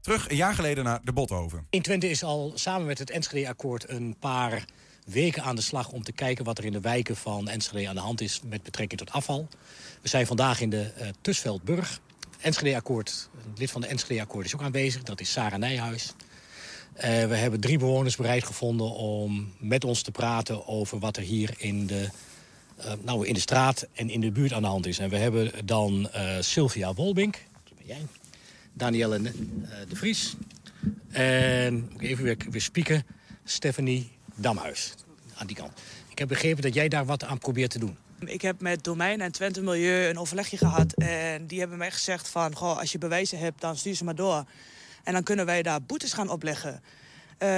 [0.00, 1.58] Terug een jaar geleden naar De Bothoven.
[1.70, 4.64] 120 is al samen met het Enschede-akkoord een paar
[5.04, 5.88] weken aan de slag...
[5.90, 8.62] om te kijken wat er in de wijken van Enschede aan de hand is met
[8.62, 9.48] betrekking tot afval.
[10.02, 12.00] We zijn vandaag in de eh Tusveldburg.
[12.40, 15.02] Enschede-akkoord, een lid van de Enschede-akkoord is ook aanwezig.
[15.02, 16.14] Dat is Sarah Nijhuis.
[16.98, 20.66] Eh, we hebben drie bewoners bereid gevonden om met ons te praten...
[20.66, 22.08] over wat er hier in de,
[22.76, 24.98] eh, nou, in de straat en in de buurt aan de hand is.
[24.98, 27.34] En we hebben dan eh, Sylvia Wolbink.
[27.64, 28.06] Dat ben jij.
[28.72, 29.20] Danielle
[29.88, 30.34] de Vries.
[31.08, 33.06] En even weer, weer spieken.
[33.44, 34.94] Stephanie Damhuis.
[35.34, 35.72] Aan die kant.
[36.08, 37.96] Ik heb begrepen dat jij daar wat aan probeert te doen.
[38.24, 40.92] Ik heb met Domein en Twente Milieu een overlegje gehad.
[40.92, 44.14] En die hebben mij gezegd van, goh, als je bewijzen hebt, dan stuur ze maar
[44.14, 44.44] door.
[45.08, 46.82] En dan kunnen wij daar boetes gaan opleggen.
[47.38, 47.48] Eh,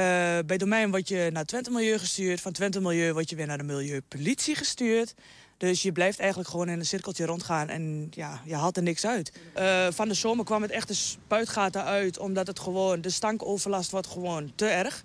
[0.46, 2.40] bij Domein word je naar Twente Milieu gestuurd.
[2.40, 5.14] Van Twente Milieu word je weer naar de Milieupolitie gestuurd.
[5.56, 9.06] Dus je blijft eigenlijk gewoon in een cirkeltje rondgaan en ja, je haalt er niks
[9.06, 9.32] uit.
[9.54, 13.90] Eh, van de zomer kwam het echt de spuitgaten uit, omdat het gewoon, de stankoverlast
[13.90, 15.04] wordt gewoon te erg.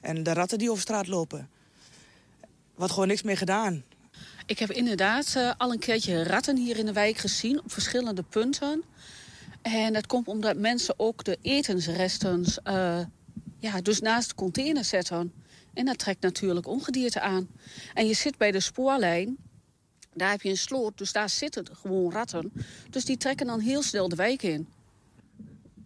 [0.00, 1.48] En de ratten die over straat lopen.
[2.74, 3.84] Wordt gewoon niks meer gedaan.
[4.46, 8.22] Ik heb inderdaad eh, al een keertje ratten hier in de wijk gezien op verschillende
[8.22, 8.84] punten.
[9.62, 13.00] En dat komt omdat mensen ook de etensresten eh,
[13.58, 15.32] ja, dus naast de container zetten.
[15.74, 17.48] En dat trekt natuurlijk ongedierte aan.
[17.94, 19.36] En je zit bij de spoorlijn,
[20.14, 22.52] daar heb je een sloot, dus daar zitten gewoon ratten.
[22.90, 24.68] Dus die trekken dan heel snel de wijk in.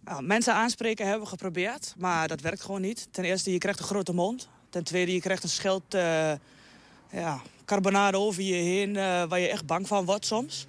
[0.03, 3.07] Nou, mensen aanspreken hebben we geprobeerd, maar dat werkt gewoon niet.
[3.11, 4.47] Ten eerste, je krijgt een grote mond.
[4.69, 6.33] Ten tweede, je krijgt een schild uh,
[7.11, 8.89] ja, carbonade over je heen...
[8.89, 10.67] Uh, waar je echt bang van wordt soms.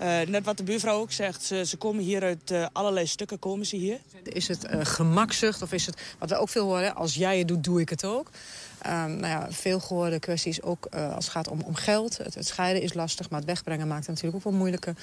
[0.00, 3.38] Uh, net wat de buurvrouw ook zegt, ze, ze komen hier uit uh, allerlei stukken,
[3.38, 3.98] komen ze hier.
[4.22, 7.48] Is het uh, gemakzucht of is het, wat we ook veel horen, als jij het
[7.48, 8.30] doet, doe ik het ook.
[8.86, 12.16] Um, nou ja, veel gehoorde kwesties ook als het gaat om, om geld.
[12.16, 14.94] Het, scheiden is lastig, maar het wegbrengen maakt het natuurlijk ook wel moeilijker.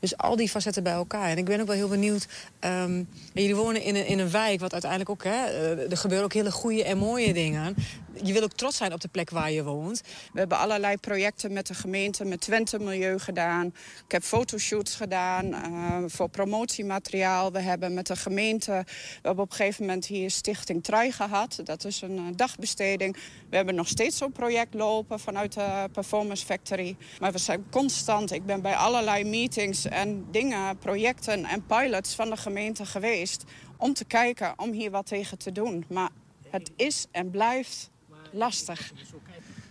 [0.00, 1.28] Dus al die facetten bij elkaar.
[1.28, 2.26] En ik ben ook wel heel benieuwd.
[2.60, 5.24] Um, jullie wonen in een, in een wijk wat uiteindelijk ook...
[5.24, 5.46] Hè,
[5.88, 7.74] er gebeuren ook hele goede en mooie dingen.
[8.22, 10.00] Je wil ook trots zijn op de plek waar je woont.
[10.32, 13.66] We hebben allerlei projecten met de gemeente, met Twente Milieu gedaan.
[14.04, 17.52] Ik heb fotoshoots gedaan uh, voor promotiemateriaal.
[17.52, 18.72] We hebben met de gemeente...
[18.86, 21.60] We hebben op een gegeven moment hier Stichting Trui gehad.
[21.64, 23.16] Dat is een uh, dagbesteding.
[23.50, 26.96] We hebben nog steeds zo'n project lopen vanuit de Performance Factory.
[27.20, 28.32] Maar we zijn constant.
[28.32, 33.44] Ik ben bij allerlei meetings en dingen, projecten en pilots van de gemeente geweest...
[33.76, 35.84] om te kijken, om hier wat tegen te doen.
[35.88, 36.10] Maar
[36.50, 37.90] het is en blijft
[38.34, 38.92] lastig.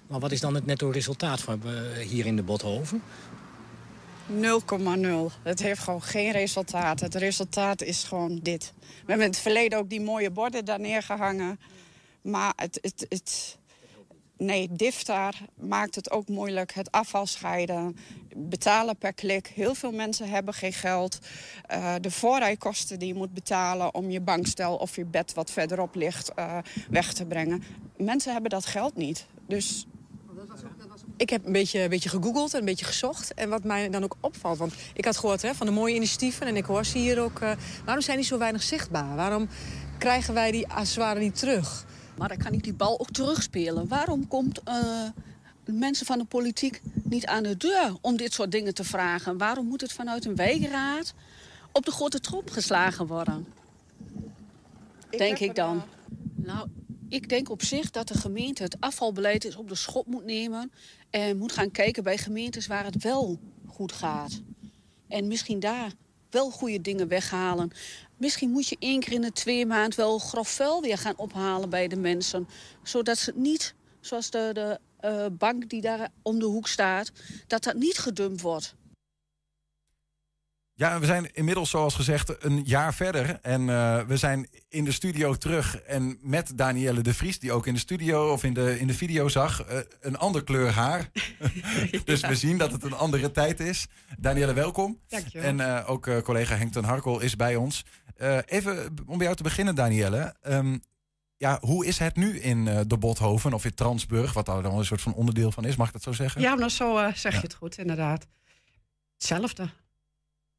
[0.08, 3.02] Maar wat is dan het netto resultaat van uh, hier in de Bothoven?
[4.28, 4.36] 0,0.
[5.44, 7.00] Het heeft gewoon geen resultaat.
[7.00, 8.74] Het resultaat is gewoon dit.
[8.80, 11.60] We hebben in het verleden ook die mooie borden daar neergehangen.
[12.22, 13.58] Maar het, het, het,
[14.38, 16.74] nee, DIFTAR maakt het ook moeilijk.
[16.74, 17.98] Het afval scheiden,
[18.36, 19.48] betalen per klik.
[19.48, 21.20] Heel veel mensen hebben geen geld.
[21.72, 25.96] Uh, de voorrijkosten die je moet betalen om je bankstel of je bed wat verderop
[25.96, 26.58] ligt uh,
[26.90, 27.64] weg te brengen.
[27.98, 29.26] Mensen hebben dat geld niet.
[29.48, 29.88] Dus
[31.18, 33.34] ik heb een beetje, een beetje gegoogeld en een beetje gezocht.
[33.34, 36.48] En wat mij dan ook opvalt, want ik had gehoord hè, van de mooie initiatieven...
[36.48, 37.52] en ik hoor ze hier ook, uh,
[37.86, 39.16] waarom zijn die zo weinig zichtbaar?
[39.16, 39.48] Waarom
[39.98, 41.86] krijgen wij die accessoires niet terug?
[42.18, 43.88] Maar dan kan ik die bal ook terugspelen.
[43.88, 45.08] Waarom komt eh,
[45.66, 49.38] mensen van de politiek niet aan de deur om dit soort dingen te vragen?
[49.38, 51.14] Waarom moet het vanuit een wijkraad
[51.72, 53.46] op de grote troep geslagen worden?
[55.18, 55.84] denk ik dan.
[56.36, 56.68] Nou,
[57.10, 60.72] ik denk op zich dat de gemeente het afvalbeleid eens op de schop moet nemen.
[61.10, 64.42] En moet gaan kijken bij gemeentes waar het wel goed gaat.
[65.08, 65.92] En misschien daar
[66.30, 67.72] wel goede dingen weghalen.
[68.24, 71.70] Misschien moet je één keer in de twee maand wel grof vuil weer gaan ophalen
[71.70, 72.48] bij de mensen.
[72.84, 77.12] Zodat ze het niet, zoals de, de eh, bank die daar om de hoek staat,
[77.48, 78.76] dat dat niet gedumpt wordt.
[80.76, 83.40] Ja, we zijn inmiddels, zoals gezegd, een jaar verder.
[83.42, 85.78] En uh, we zijn in de studio terug.
[85.82, 88.94] En met Danielle de Vries, die ook in de studio of in de, in de
[88.94, 91.10] video zag, uh, een ander kleur haar.
[92.06, 93.88] dus we zien dat het een andere tijd is.
[94.20, 95.00] Danielle, welkom.
[95.08, 95.48] Dankjewel.
[95.48, 97.86] En uh, ook collega Henk ten Harkel is bij ons.
[98.46, 100.36] Even om bij jou te beginnen, Danielle.
[100.48, 100.82] Um,
[101.38, 104.86] ja, hoe is het nu in de Bothoven of in Transburg, wat daar dan een
[104.86, 106.42] soort van onderdeel van is, mag ik dat zo zeggen?
[106.42, 108.28] Ja, nou zo zeg je het goed, inderdaad.
[109.14, 109.70] Hetzelfde.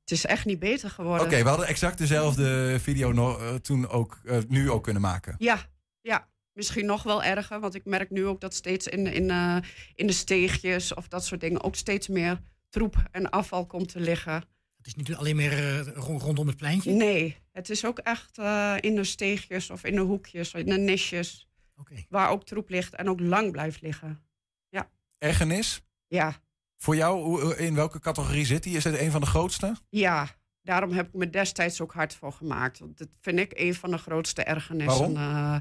[0.04, 1.20] Het is echt niet beter geworden.
[1.20, 5.34] Oké, okay, we hadden exact dezelfde video uh, toen ook, uh, nu ook kunnen maken.
[5.38, 5.58] Ja,
[6.00, 7.60] ja, misschien nog wel erger.
[7.60, 9.56] Want ik merk nu ook dat steeds in, in, uh,
[9.94, 12.40] in de steegjes of dat soort dingen ook steeds meer
[12.70, 14.44] troep en afval komt te liggen.
[14.84, 16.92] Het is niet alleen meer rondom het pleintje?
[16.92, 18.38] Nee, het is ook echt
[18.80, 21.48] in de steegjes of in de hoekjes, in de nisjes.
[21.76, 22.06] Okay.
[22.08, 24.22] Waar ook troep ligt en ook lang blijft liggen.
[24.68, 24.90] Ja.
[25.18, 25.82] Ergernis?
[26.06, 26.40] Ja,
[26.76, 28.76] voor jou, in welke categorie zit die?
[28.76, 29.76] Is het een van de grootste?
[29.88, 30.28] Ja,
[30.62, 32.78] daarom heb ik me destijds ook hard voor gemaakt.
[32.78, 35.14] Want dat vind ik een van de grootste ergernissen.
[35.14, 35.16] Waarom?
[35.16, 35.56] Uh,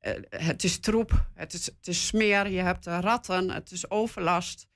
[0.00, 4.66] uh, het is troep, het is, het is smeer, je hebt ratten, het is overlast.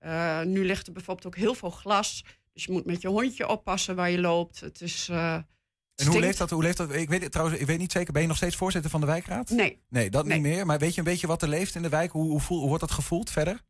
[0.00, 2.24] Uh, nu ligt er bijvoorbeeld ook heel veel glas.
[2.56, 4.60] Dus je moet met je hondje oppassen waar je loopt.
[4.60, 5.08] Het is...
[5.08, 6.50] En hoe leeft dat?
[6.50, 6.94] Hoe leeft dat?
[6.94, 9.50] Ik weet, trouwens, ik weet niet zeker, ben je nog steeds voorzitter van de wijkraad?
[9.50, 9.82] Nee.
[9.88, 10.38] Nee, dat nee.
[10.38, 10.66] niet meer.
[10.66, 12.12] Maar weet je een beetje wat er leeft in de wijk?
[12.12, 13.62] Hoe, hoe, voel, hoe wordt dat gevoeld verder?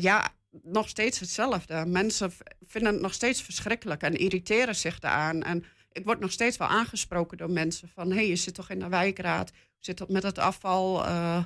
[0.00, 1.86] ja, nog steeds hetzelfde.
[1.86, 2.32] Mensen
[2.66, 5.42] vinden het nog steeds verschrikkelijk en irriteren zich daaraan.
[5.42, 8.08] En ik word nog steeds wel aangesproken door mensen van...
[8.08, 9.50] hé, hey, je zit toch in de wijkraad?
[9.50, 11.06] Hoe zit dat met het afval?
[11.06, 11.44] Uh,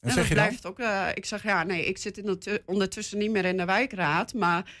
[0.00, 3.30] en zeg je blijft ook, uh, ik zeg, ja, nee, ik zit in ondertussen niet
[3.30, 4.34] meer in de wijkraad...
[4.34, 4.74] maar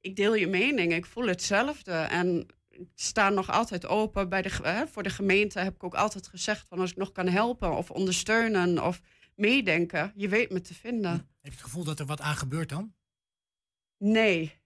[0.00, 1.92] ik deel je mening, ik voel hetzelfde.
[1.92, 5.58] En ik sta nog altijd open bij de, uh, voor de gemeente.
[5.58, 9.00] Heb ik ook altijd gezegd van als ik nog kan helpen of ondersteunen of
[9.34, 10.12] meedenken...
[10.16, 11.10] je weet me te vinden.
[11.10, 12.94] Heb je het gevoel dat er wat aan gebeurt dan?
[13.98, 14.60] Nee,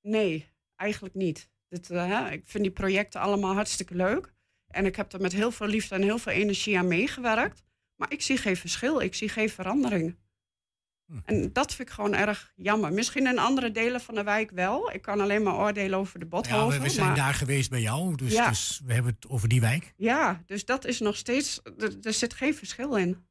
[0.00, 1.48] nee, eigenlijk niet.
[1.68, 4.32] Dit, uh, ik vind die projecten allemaal hartstikke leuk.
[4.66, 7.62] En ik heb er met heel veel liefde en heel veel energie aan meegewerkt.
[7.96, 10.16] Maar ik zie geen verschil, ik zie geen verandering.
[11.24, 12.92] En dat vind ik gewoon erg jammer.
[12.92, 14.92] Misschien in andere delen van de wijk wel.
[14.92, 16.74] Ik kan alleen maar oordelen over de Bothoven.
[16.74, 17.16] Ja, we, we zijn maar...
[17.16, 18.48] daar geweest bij jou, dus, ja.
[18.48, 19.92] dus we hebben het over die wijk.
[19.96, 21.60] Ja, dus dat is nog steeds...
[21.78, 23.24] Er, er zit geen verschil in.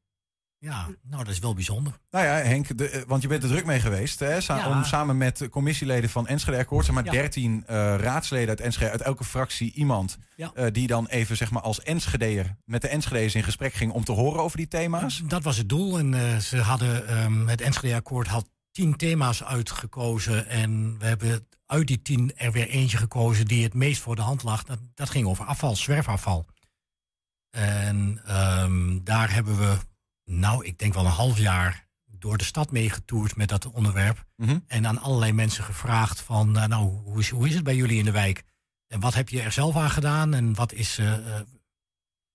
[0.61, 1.93] Ja, nou dat is wel bijzonder.
[2.11, 4.19] Nou ja, Henk, de, want je bent er druk mee geweest.
[4.19, 4.69] Hè, sa ja.
[4.69, 7.11] Om samen met commissieleden van Enschede Akkoord, zeg maar Ja.
[7.11, 10.17] 13 uh, raadsleden uit Enschede, uit elke fractie iemand.
[10.35, 10.51] Ja.
[10.55, 14.03] Uh, die dan even zeg maar als Enschedeer met de Enschede's in gesprek ging om
[14.03, 15.21] te horen over die thema's.
[15.25, 15.97] Dat was het doel.
[15.97, 20.47] En uh, ze hadden, um, het Enschede-akkoord had tien thema's uitgekozen.
[20.47, 24.21] En we hebben uit die tien er weer eentje gekozen die het meest voor de
[24.21, 24.63] hand lag.
[24.63, 26.45] Dat, dat ging over afval, zwerfafval.
[27.49, 28.21] En
[28.61, 29.77] um, daar hebben we,
[30.29, 34.25] nou, ik denk wel een half jaar door de stad meegetoerd met dat onderwerp.
[34.35, 34.63] Mm -hmm.
[34.67, 37.97] En aan allerlei mensen gevraagd van, uh, nou, hoe is, hoe is het bij jullie
[37.97, 38.43] in de wijk?
[38.87, 40.33] En wat heb je er zelf aan gedaan?
[40.33, 41.39] En wat is, uh,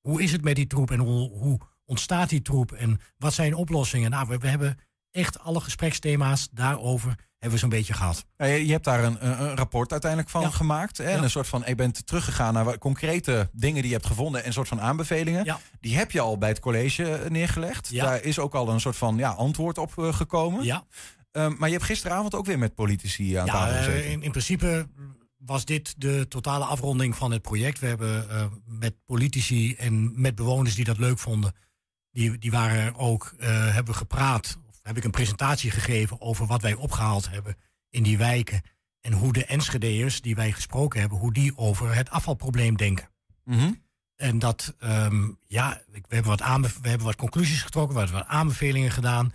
[0.01, 0.91] hoe is het met die troep?
[0.91, 2.73] En hoe, hoe ontstaat die troep?
[2.73, 4.11] En wat zijn oplossingen?
[4.11, 4.79] Nou, we, we hebben
[5.15, 8.25] echt alle gespreksthema's daarover hebben we zo'n beetje gehad.
[8.37, 10.51] Je, hebt daar een, een, rapport uiteindelijk van ja.
[10.51, 10.97] gemaakt.
[10.97, 11.05] Ja.
[11.05, 14.47] En een soort van, je bent teruggegaan naar concrete dingen die je hebt gevonden en
[14.47, 15.45] een soort van aanbevelingen.
[15.45, 15.61] Ja.
[15.81, 17.95] Die heb je al bij het college neergelegd.
[17.95, 20.65] Daar is ook al een soort van ja, antwoord op uh, gekomen.
[20.65, 20.85] Ja.
[21.33, 24.05] Um, maar je hebt gisteravond ook weer met politici aan tafel gezeten.
[24.05, 24.87] Uh, in, in, principe
[25.37, 27.79] was dit de totale afronding van het project.
[27.79, 31.53] We hebben uh, met politici en met bewoners die dat leuk vonden,
[32.11, 36.75] die, die waren ook, uh, hebben gepraat heb ik een presentatie gegeven over wat wij
[36.75, 37.57] opgehaald hebben
[37.91, 38.63] in die wijken.
[39.01, 43.09] En hoe de Enschedeërs die wij gesproken hebben, hoe die over het afvalprobleem denken.
[43.45, 43.83] Mm -hmm.
[44.17, 48.29] En dat, um, ja, we hebben, wat we hebben wat conclusies getrokken, we hebben wat
[48.29, 49.33] aanbevelingen gedaan.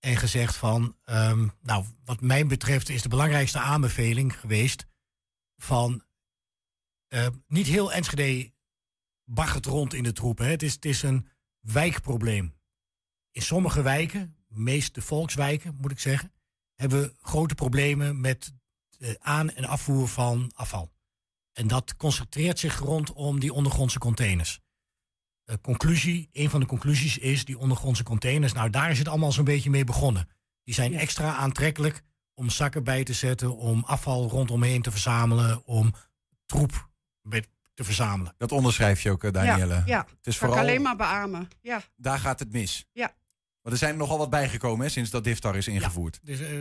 [0.00, 4.86] En gezegd van, um, nou, wat mij betreft is de belangrijkste aanbeveling geweest
[5.56, 6.04] van,
[7.08, 8.52] uh, niet heel Enschede
[9.24, 10.46] baggert rond in de troepen.
[10.46, 11.28] Het is, het is een
[11.60, 12.54] wijkprobleem.
[13.30, 16.32] In sommige wijken, meest de volkswijken, moet ik zeggen,
[16.74, 18.52] hebben grote problemen met
[18.98, 20.92] de aan- en afvoer van afval.
[21.52, 24.60] En dat concentreert zich rondom die ondergrondse containers.
[25.44, 28.52] eh, conclusie, een van de conclusies is die ondergrondse containers.
[28.52, 30.28] Nou, daar is het allemaal zo'n beetje mee begonnen.
[30.64, 32.02] Die zijn extra aantrekkelijk
[32.34, 35.94] om zakken bij te zetten, om afval rondomheen te verzamelen, om
[36.46, 36.90] troep
[37.22, 37.44] bij-
[37.74, 38.34] te verzamelen.
[38.38, 39.74] Dat onderschrijf je ook, eh, Danielle.
[39.74, 39.98] Ja, ja.
[39.98, 41.48] Het is Kan ik vooral, alleen maar beamen.
[41.60, 42.86] Ja, daar gaat het mis.
[42.92, 43.14] ja.
[43.62, 46.20] Maar er zijn er nogal wat bijgekomen hè, sinds dat DIFTAR is ingevoerd.
[46.22, 46.58] Dus eh,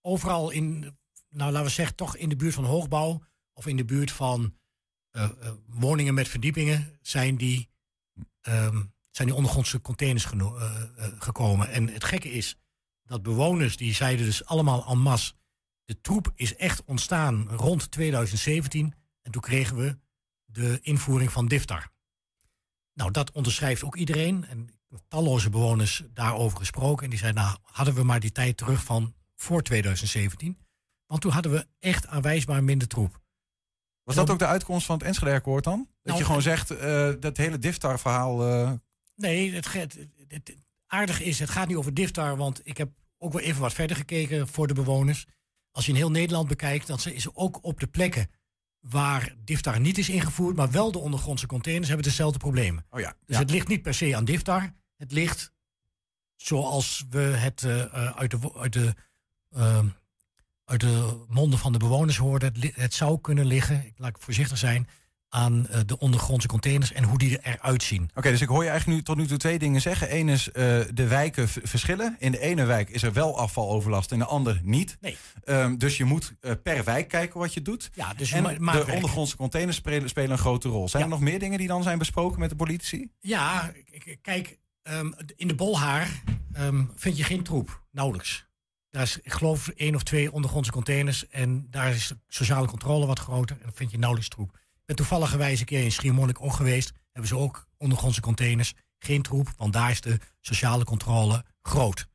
[0.00, 0.96] overal in,
[1.28, 3.22] nou laten we zeggen, toch in de buurt van hoogbouw
[3.52, 4.56] of in de buurt van
[5.10, 7.68] eh, eh, woningen met verdiepingen zijn die,
[8.40, 10.24] ehm, zijn die ondergrondse containers
[11.18, 11.68] gekomen.
[11.68, 12.56] En het gekke is
[13.02, 15.34] dat bewoners die zeiden dus allemaal en masse,
[15.84, 19.98] de troep is echt ontstaan rond 2017 en toen kregen we
[20.44, 21.92] de invoering van DIFTAR.
[22.92, 24.44] Nou, dat onderschrijft ook iedereen.
[24.44, 24.70] En
[25.08, 27.04] talloze bewoners daarover gesproken.
[27.04, 30.58] En die zeiden, nou, hadden we maar die tijd terug van voor 2017.
[31.06, 33.20] Want toen hadden we echt aanwijsbaar minder troep.
[34.02, 35.78] Was dat ook de uitkomst van het Enschede-akkoord dan?
[35.78, 38.46] Dat Nou, je gewoon zegt, eh, dat hele DIFTAR-verhaal...
[38.48, 38.72] eh,
[39.14, 42.90] Nee, het, het, het- het aardig is, het gaat niet over DIFTAR, want ik heb
[43.18, 45.26] ook wel even wat verder gekeken voor de bewoners.
[45.70, 48.30] Als je in heel Nederland bekijkt, dan is er ook op de plekken
[48.80, 52.86] waar DIFTAR niet is ingevoerd, maar wel de ondergrondse containers hebben dezelfde problemen.
[52.90, 53.16] Oh ja.
[53.24, 53.42] Dus ja.
[53.42, 54.72] het ligt niet per se aan DIFTAR.
[54.96, 55.52] Het ligt
[56.36, 58.94] zoals we het eh, eh, uit, de, uit, de,
[59.52, 59.86] ehm,
[60.64, 62.54] uit de monden van de bewoners hoorden.
[62.60, 64.88] Het, het zou kunnen liggen, ik laat ik voorzichtig zijn,
[65.28, 68.10] aan eh, de ondergrondse containers en hoe die eruit zien.
[68.14, 70.16] Oké, dus ik hoor je eigenlijk nu tot nu toe twee dingen zeggen.
[70.16, 70.44] Eén is,
[70.94, 72.16] de wijken verschillen.
[72.18, 74.96] In de ene wijk is er wel afvaloverlast, in de andere niet.
[75.00, 75.16] Nee.
[75.44, 77.90] Ehm, dus je moet per wijk kijken wat je doet.
[77.94, 80.88] Ja, dus en de ondergrondse containers spelen, spelen een grote rol.
[80.88, 81.08] Zijn Ja.
[81.08, 83.10] er nog meer dingen die dan zijn besproken met de politici?
[83.20, 83.72] Ja,
[84.22, 86.22] kijk, ehm, in de bolhaar
[86.52, 88.46] ehm, vind je geen troep, nauwelijks.
[88.90, 93.06] Daar is, ik geloof, één of twee ondergrondse containers en daar is de sociale controle
[93.06, 94.50] wat groter en dan vind je nauwelijks troep.
[94.54, 99.22] Ik ben toevallig een keer in Schiermonnik ook geweest, hebben ze ook ondergrondse containers, geen
[99.22, 102.08] troep, want daar is de sociale controle groot.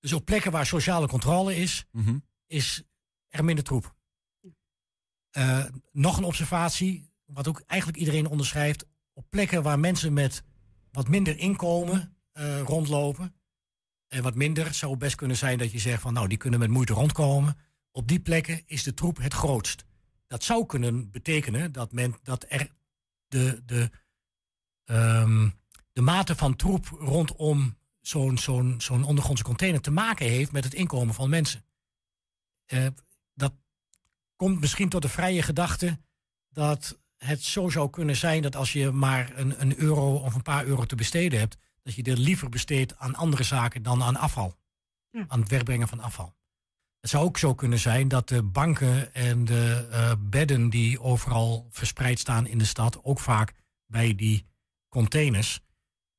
[0.00, 2.18] Dus op plekken waar sociale controle is, Mhm.
[2.46, 2.82] is
[3.28, 3.94] er minder troep.
[5.30, 8.84] Eh, nog een observatie, wat ook eigenlijk iedereen onderschrijft.
[9.12, 10.42] Op plekken waar mensen met
[10.92, 13.34] wat minder inkomen eh, rondlopen.
[14.08, 16.70] En wat minder zou best kunnen zijn dat je zegt van nou die kunnen met
[16.70, 17.56] moeite rondkomen.
[17.90, 19.84] Op die plekken is de troep het grootst.
[20.26, 22.70] Dat zou kunnen betekenen dat, men, dat er
[23.28, 23.90] de, de,
[24.84, 25.48] ehm,
[25.92, 30.74] de mate van troep rondom zo'n zo'n zo'n ondergrondse container te maken heeft met het
[30.74, 31.64] inkomen van mensen.
[32.66, 32.86] Eh,
[33.34, 33.54] dat
[34.36, 35.98] komt misschien tot de vrije gedachte
[36.48, 40.42] dat het zo zou kunnen zijn dat als je maar een, een euro of een
[40.42, 44.16] paar euro te besteden hebt, dat je er liever besteedt aan andere zaken dan aan
[44.16, 44.56] afval.
[45.10, 45.24] Ja.
[45.28, 46.34] Aan het wegbrengen van afval.
[47.00, 51.66] Het zou ook zo kunnen zijn dat de banken en de eh, bedden die overal
[51.70, 53.52] verspreid staan in de stad, ook vaak
[53.86, 54.46] bij die
[54.88, 55.60] containers,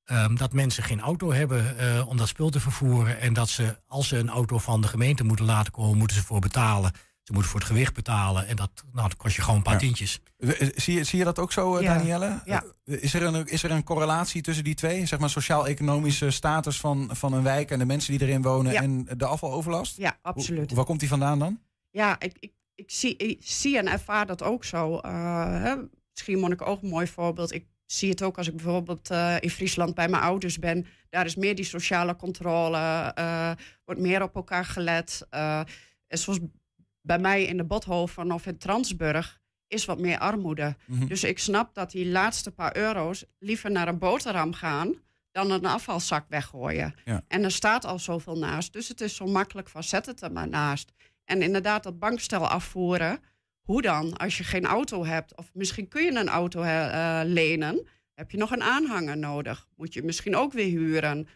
[0.03, 3.19] ehm, dat mensen geen auto hebben eh, om dat spul te vervoeren.
[3.19, 6.23] En dat ze, als ze een auto van de gemeente moeten laten komen, moeten ze
[6.23, 6.91] voor betalen.
[7.23, 8.47] Ze moeten voor het gewicht betalen.
[8.47, 9.79] En dat, nou, dat kost je gewoon een paar Ja.
[9.79, 10.19] tientjes.
[10.37, 11.93] Eh, Zie je, zie je dat ook zo, eh, Ja.
[11.97, 12.41] Danielle?
[12.45, 12.63] Ja.
[12.85, 15.05] Eh, Is er, een, is er een correlatie tussen die twee?
[15.05, 18.81] Zeg maar sociaal-economische status van, van een wijk en de mensen die erin wonen Ja.
[18.81, 19.97] en de afvaloverlast?
[19.97, 20.67] Ja, absoluut.
[20.67, 21.59] Hoe- waar komt die vandaan dan?
[21.89, 24.99] Ja, ik, ik, ik, zie, ik zie en ervaar dat ook zo.
[25.05, 25.75] Uh, hè,
[26.13, 27.51] Schiermonnik ook een mooi voorbeeld.
[27.53, 30.85] Ik zie het ook als ik bijvoorbeeld eh, in Friesland bij mijn ouders ben.
[31.09, 32.77] Daar is meer die sociale controle,
[33.15, 33.51] eh,
[33.85, 35.25] wordt meer op elkaar gelet.
[35.29, 35.59] eh,
[36.07, 36.39] en zoals
[37.03, 40.75] bij mij in de Bothoven of in Transburg is wat meer armoede.
[40.85, 41.07] Mhm.
[41.07, 44.95] Dus ik snap dat die laatste paar euro's liever naar een boterham gaan
[45.31, 46.95] dan een afvalzak weggooien.
[47.05, 47.23] Ja.
[47.27, 48.73] En er staat al zoveel naast.
[48.73, 50.93] Dus het is zo makkelijk van zet het er maar naast.
[51.25, 53.19] En inderdaad dat bankstel afvoeren.
[53.61, 54.17] Hoe dan?
[54.17, 58.37] Als je geen auto hebt, of misschien kun je een auto eh, lenen, heb je
[58.37, 59.67] nog een aanhanger nodig.
[59.75, 61.27] Moet je misschien ook weer huren.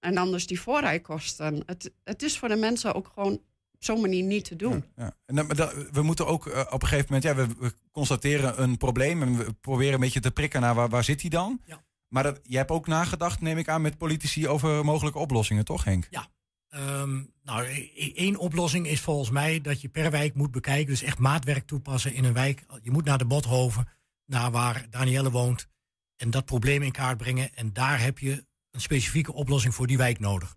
[0.00, 1.62] En anders die voorrijkosten.
[1.66, 3.40] Het, het is voor de mensen ook gewoon
[3.84, 4.84] zo'n manier niet te doen.
[4.96, 5.16] Ja.
[5.26, 7.74] En dan, maar dat- we moeten ook eh, op een gegeven moment, ja, we, we
[7.90, 11.30] constateren een probleem en we proberen een beetje te prikken naar waar, waar zit die
[11.30, 11.60] dan.
[11.66, 11.82] Ja.
[12.08, 15.84] Maar dat, jij hebt ook nagedacht, neem ik aan, met politici over mogelijke oplossingen, toch
[15.84, 16.06] Henk?
[16.10, 16.26] Ja.
[16.68, 20.86] Ehm, nou, e- e- één oplossing is volgens mij dat je per wijk moet bekijken.
[20.86, 22.64] Dus echt maatwerk toepassen in een wijk.
[22.82, 23.88] Je moet naar de Bothoven,
[24.26, 25.68] naar waar Danielle woont.
[26.16, 27.54] En dat probleem in kaart brengen.
[27.54, 30.56] En daar heb je een specifieke oplossing voor die wijk nodig.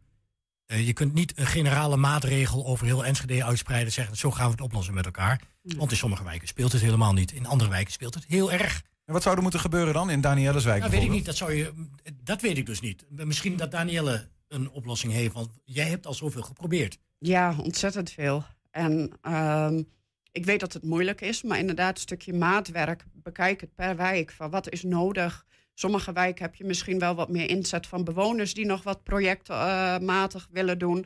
[0.65, 3.87] Eh, je kunt niet een generale maatregel over heel Enschede uitspreiden.
[3.87, 5.41] en Zeggen, zo gaan we het oplossen met elkaar.
[5.61, 7.31] Want in sommige wijken speelt het helemaal niet.
[7.31, 8.83] In andere wijken speelt het heel erg.
[9.05, 10.81] En wat zou er moeten gebeuren dan in Danielles wijk?
[10.81, 11.25] Dat weet ik niet.
[11.25, 11.73] Dat, zou je,
[12.23, 13.05] dat weet ik dus niet.
[13.09, 15.33] Misschien dat Danielle een oplossing heeft.
[15.33, 16.97] Want jij hebt al zoveel geprobeerd.
[17.17, 18.43] Ja, ontzettend veel.
[18.71, 19.83] En ehm,
[20.31, 23.05] ik weet dat het moeilijk is, maar inderdaad een stukje maatwerk.
[23.13, 24.31] Bekijk het per wijk.
[24.31, 25.45] Van wat is nodig?
[25.77, 30.47] Sommige wijken heb je misschien wel wat meer inzet van bewoners die nog wat projectmatig
[30.51, 31.05] willen doen.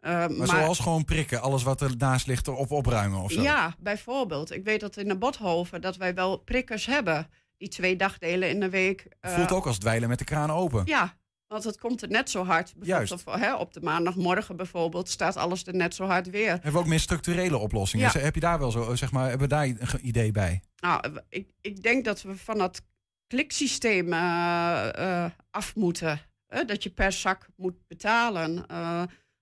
[0.00, 3.42] Uh, maar, zoals gewoon prikken, alles wat ernaast ligt erop opruimen of zo?
[3.42, 4.52] Ja, bijvoorbeeld.
[4.52, 7.30] Ik weet dat in de Bothoven dat wij wel prikkers hebben.
[7.56, 9.06] Die twee dagdelen in de week.
[9.20, 10.82] Uh, Voelt ook als dweilen met de kraan open.
[10.84, 11.16] Ja,
[11.46, 12.74] want het komt er net zo hard.
[12.82, 13.12] Juist.
[13.12, 16.50] Op, hè, op de maandagmorgen bijvoorbeeld staat alles er net zo hard weer.
[16.50, 18.10] Hebben we ook meer structurele oplossingen?
[18.12, 18.20] Ja.
[18.20, 20.62] Heb je daar wel zo, zeg maar, hebben we daar een idee bij?
[20.80, 22.82] Nou, ik, ik denk dat we van dat
[23.28, 26.20] kliksysteem uh, uh, af moeten.
[26.66, 28.66] dat je per zak moet betalen.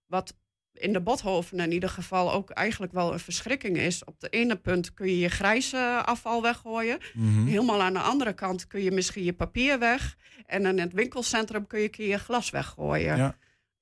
[0.06, 0.34] wat
[0.78, 4.04] in de Bothoven in ieder geval ook eigenlijk wel een verschrikking is.
[4.04, 6.98] Op de ene punt kun je je grijze afval weggooien.
[7.14, 7.46] Mhm.
[7.46, 10.16] Helemaal aan de andere kant kun je misschien je papier weg.
[10.46, 13.16] En in het winkelcentrum kun je je glas weggooien.
[13.16, 13.36] Ja.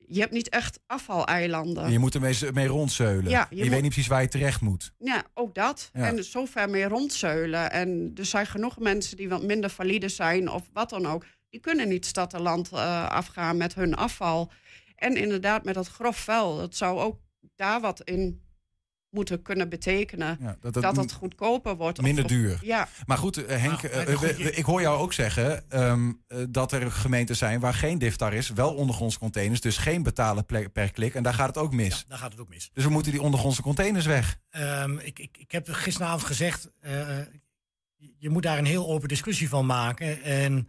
[0.06, 1.84] Je hebt niet echt afvaleilanden.
[1.84, 3.30] En je moet ermee mee rondzeulen.
[3.30, 4.92] Ja, je je moet- weet niet precies waar je terecht moet.
[4.98, 5.90] Ja, ook dat.
[5.92, 6.06] Ja.
[6.06, 7.70] En zover mee rondzeulen.
[7.70, 11.24] En er zijn genoeg mensen die wat minder valide zijn of wat dan ook.
[11.50, 14.50] Die kunnen niet stad en land eh, afgaan met hun afval.
[14.96, 16.56] En inderdaad met dat grof vuil.
[16.56, 17.18] Dat zou ook
[17.56, 18.42] daar wat in
[19.14, 20.38] moeten kunnen betekenen.
[20.40, 21.98] Ja, dat dat, het het goedkoper wordt.
[21.98, 22.58] of- Minder of- duur.
[22.62, 26.38] Ja, Maar goed, eh, Henk, Maar- eh, we- ik hoor jou ook zeggen ehm, eh,
[26.48, 30.90] dat er gemeenten zijn waar geen DIFTAR is, wel ondergrondse containers, dus geen betalen per
[30.92, 31.14] klik.
[31.14, 32.04] En daar gaat het ook mis.
[32.08, 32.70] Daar gaat het ook mis.
[32.72, 34.38] Dus we moeten die ondergrondse containers weg.
[34.50, 37.18] Ehm, ik, ik, ik heb gisteravond gezegd, eh,
[38.18, 40.22] je moet daar een heel open discussie van maken.
[40.22, 40.68] En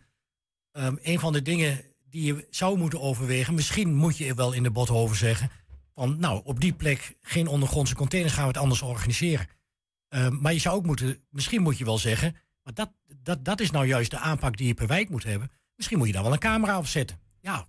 [0.71, 4.63] ehm, een van de dingen die je zou moeten overwegen, misschien moet je wel in
[4.63, 5.49] de Bothoven zeggen,
[5.95, 9.47] van nou, op die plek geen ondergrondse containers, gaan we het anders organiseren.
[10.09, 12.91] Ehm, maar je zou ook moeten, misschien moet je wel zeggen, maar dat,
[13.23, 15.51] dat, dat is nou juist de aanpak die je per wijk moet hebben.
[15.75, 17.19] Misschien moet je daar wel een camera op zetten.
[17.41, 17.67] Ja,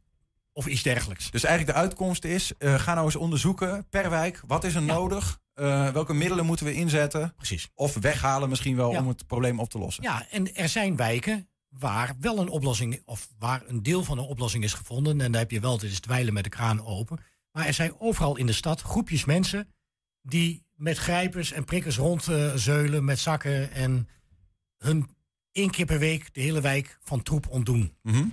[0.52, 1.30] of iets dergelijks.
[1.30, 4.82] Dus eigenlijk de uitkomst is, eh, ga nou eens onderzoeken per wijk, wat is er
[4.82, 5.40] nodig?
[5.54, 7.34] Eh, welke middelen moeten we inzetten?
[7.36, 7.68] Precies.
[7.74, 8.98] Of weghalen misschien wel Ja.
[8.98, 10.02] om het probleem op te lossen.
[10.02, 14.24] Ja, en er zijn wijken waar wel een oplossing, of waar een deel van een
[14.24, 15.20] oplossing is gevonden.
[15.20, 17.18] En daar heb je wel, het is dweilen met de kraan open.
[17.56, 19.74] Maar er zijn overal in de stad groepjes mensen
[20.22, 24.08] die met grijpers en prikkers rondzeulen met zakken en
[24.78, 25.10] hun
[25.52, 27.96] één keer per week de hele wijk van troep ontdoen.
[28.02, 28.24] Mhm.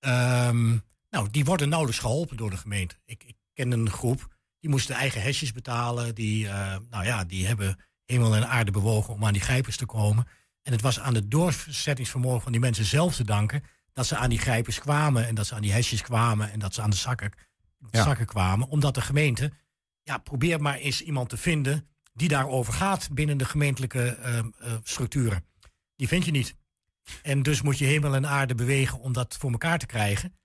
[0.00, 0.78] Ehm,
[1.10, 2.96] nou, die worden nauwelijks geholpen door de gemeente.
[3.04, 6.14] Ik, ik ken een groep, die moesten eigen hesjes betalen.
[6.14, 9.86] Die, eh, nou ja, die hebben hemel en aarde bewogen om aan die grijpers te
[9.86, 10.26] komen.
[10.62, 13.62] En het was aan het doorzettingsvermogen van die mensen zelf te danken...
[13.92, 16.52] dat ze aan die grijpers kwamen en dat ze aan die hesjes kwamen...
[16.52, 17.32] en dat ze aan de zakken,
[17.90, 18.68] Zakken kwamen.
[18.68, 19.52] Omdat de gemeente,
[20.02, 21.88] ja, probeer maar eens iemand te vinden...
[22.12, 24.44] die daarover gaat binnen de gemeentelijke eh, eh,
[24.82, 25.44] structuren.
[25.96, 26.56] Die vind je niet.
[27.22, 30.36] En dus moet je hemel en aarde bewegen om dat voor elkaar te krijgen.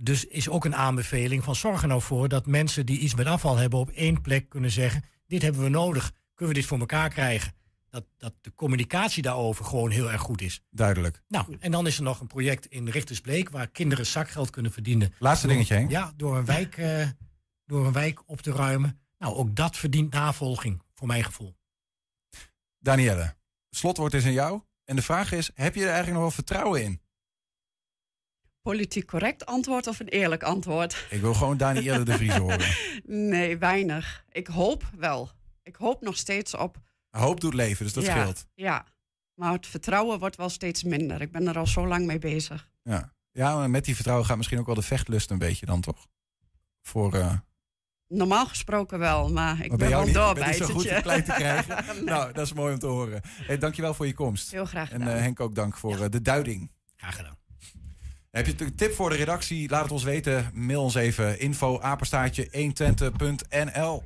[0.00, 3.26] Dus is ook een aanbeveling van zorg er nou voor dat mensen die iets met
[3.26, 6.78] afval hebben op één plek kunnen zeggen: dit hebben we nodig, kunnen we dit voor
[6.78, 7.52] elkaar krijgen?
[7.90, 10.62] Dat, dat de communicatie daarover gewoon heel erg goed is.
[10.70, 11.22] Duidelijk.
[11.28, 15.14] Nou, en dan is er nog een project in Richtersbleek waar kinderen zakgeld kunnen verdienen.
[15.18, 15.90] Laatste Door- dingetje, Henk.
[15.90, 17.08] Ja, door een, wijk, eh,
[17.66, 19.00] door een wijk op te ruimen.
[19.18, 21.56] Nou, ook dat verdient navolging, voor mijn gevoel.
[22.78, 23.34] Danielle,
[23.70, 24.60] slotwoord is aan jou.
[24.84, 27.00] En de vraag is, heb je er eigenlijk nog wel vertrouwen in?
[28.62, 31.06] politiek correct antwoord of een eerlijk antwoord?
[31.10, 32.76] Ik wil gewoon Danielle de Vries horen.
[33.28, 34.24] Nee, weinig.
[34.32, 35.30] Ik hoop wel.
[35.62, 36.76] Ik hoop nog steeds op.
[37.10, 38.46] Hoop doet leven, dus dat ja, scheelt.
[38.54, 38.86] Ja,
[39.34, 41.20] maar het vertrouwen wordt wel steeds minder.
[41.20, 42.70] Ik ben er al zo lang mee bezig.
[42.82, 43.12] Ja.
[43.30, 46.06] ja, maar met die vertrouwen gaat misschien ook wel de vechtlust een beetje dan toch?
[46.82, 47.34] Voor, eh,
[48.12, 51.32] Normaal gesproken wel, maar ik maar ben wel niet, bent niet zo goed verkleid te
[51.32, 51.84] krijgen.
[52.04, 53.20] Nou, dat is mooi om te horen.
[53.24, 54.50] Hey, dankjewel voor je komst.
[54.50, 56.70] Heel graag En eh, Henk ook dank voor eh, de duiding.
[56.96, 57.38] Graag gedaan.
[58.30, 59.68] Heb je een tip voor de redactie?
[59.68, 60.50] Laat het ons weten.
[60.54, 64.02] Mail ons even info apenstaartje 120.nl.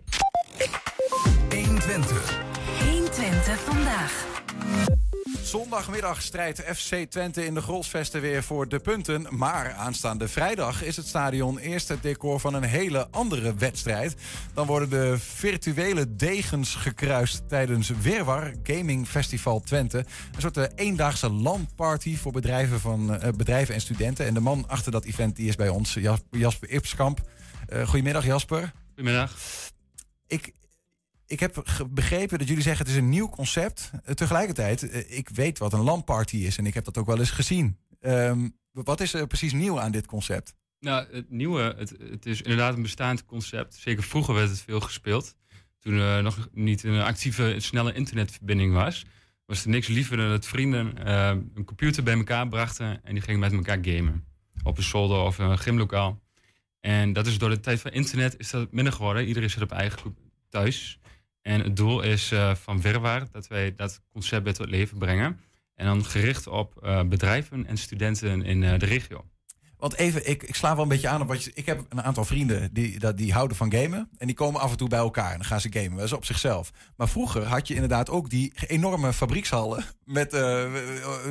[1.50, 2.53] 120.
[3.24, 4.26] 120 vandaag.
[5.42, 9.26] Zondagmiddag strijdt FC Twente in de Grolsvesten weer voor de punten.
[9.30, 14.14] Maar aanstaande vrijdag is het stadion eerst het decor van een hele andere wedstrijd.
[14.54, 19.98] Dan worden de virtuele degens gekruist tijdens Weerwar Gaming Festival Twente.
[19.98, 24.26] Een soort eh, eendaagse landparty voor bedrijven, van, eh, bedrijven en studenten.
[24.26, 27.20] En de man achter dat event die is bij ons, Jas- Jasper Ipskamp.
[27.68, 28.72] Eh, goedemiddag Jasper.
[28.94, 29.36] Goedemiddag.
[30.26, 30.52] Ik,
[31.26, 33.90] ik heb begrepen dat jullie zeggen het is een nieuw concept.
[34.04, 37.18] Eh, tegelijkertijd, eh, ik weet wat een LAN-party is en ik heb dat ook wel
[37.18, 37.78] eens gezien.
[38.00, 40.54] Ehm, wat is er precies nieuw aan dit concept?
[40.80, 43.74] Nou, het nieuwe, het, het is inderdaad een bestaand concept.
[43.74, 45.36] Zeker vroeger werd het veel gespeeld.
[45.80, 49.04] Toen er nog niet een actieve, snelle internetverbinding was.
[49.46, 53.22] Was er niks liever dan dat vrienden eh, een computer bij elkaar brachten en die
[53.22, 54.24] gingen met elkaar gamen.
[54.62, 56.22] Op een zolder of een gymlokaal.
[56.80, 59.26] En dat is door de tijd van internet is dat minder geworden.
[59.26, 60.16] Iedereen zit op eigen
[60.48, 60.98] thuis.
[61.44, 65.40] En het doel is eh, van Verwaar dat wij dat concept weer tot leven brengen.
[65.74, 69.24] En dan gericht op eh, bedrijven en studenten in eh, de regio.
[69.78, 71.50] Want even, ik, ik sla wel een beetje aan op wat je.
[71.54, 74.08] Ik heb een aantal vrienden die, dat, die houden van gamen.
[74.18, 75.96] En die komen af en toe bij elkaar en dan gaan ze gamen.
[75.96, 76.70] Dat is op zichzelf.
[76.96, 79.84] Maar vroeger had je inderdaad ook die enorme fabriekshallen.
[80.04, 80.32] Met,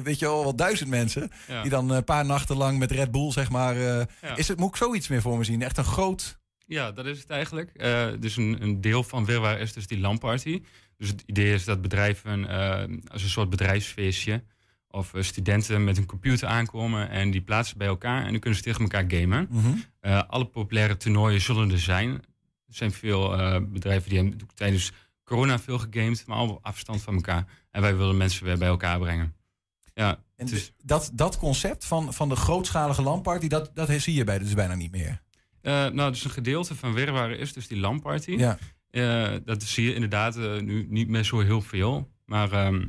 [0.04, 1.32] weet je wel, wel duizend mensen.
[1.48, 1.62] Ja.
[1.62, 3.78] Die dan een paar nachten lang met Red Bull, zeg maar.
[3.78, 4.08] Ja.
[4.36, 5.62] is het, moet ik zoiets meer voor me zien?
[5.62, 6.42] Echt een groot.
[6.66, 7.70] Ja, dat is het eigenlijk.
[7.74, 10.64] Eh, dus een, een deel van Wirwaar is dus die LAN-party.
[10.98, 14.44] Dus het idee is dat bedrijven eh, als een soort bedrijfsfeestje...
[14.88, 18.24] of eh, studenten met een computer aankomen en die plaatsen bij elkaar...
[18.26, 19.48] en dan kunnen ze tegen elkaar gamen.
[19.52, 19.78] Mhm.
[20.28, 22.10] Alle populaire toernooien zullen er zijn.
[22.68, 23.30] Er zijn veel
[23.68, 24.92] bedrijven die hebben tijdens
[25.24, 26.28] corona veel gegamed...
[26.28, 27.46] maar allemaal afstand van elkaar.
[27.72, 29.36] En wij willen mensen weer bij elkaar brengen.
[29.94, 34.24] Ja, En is- dat, dat concept van, van de grootschalige landparty, dat, dat zie je
[34.24, 35.23] bij dus bijna niet meer.
[35.64, 38.32] Eh, nou, dus een gedeelte van Wirwaren is dus die LAN-party.
[38.32, 38.58] Ja.
[38.90, 42.12] Eh, dat zie je inderdaad eh, nu niet meer zo heel veel.
[42.26, 42.86] Maar ehm,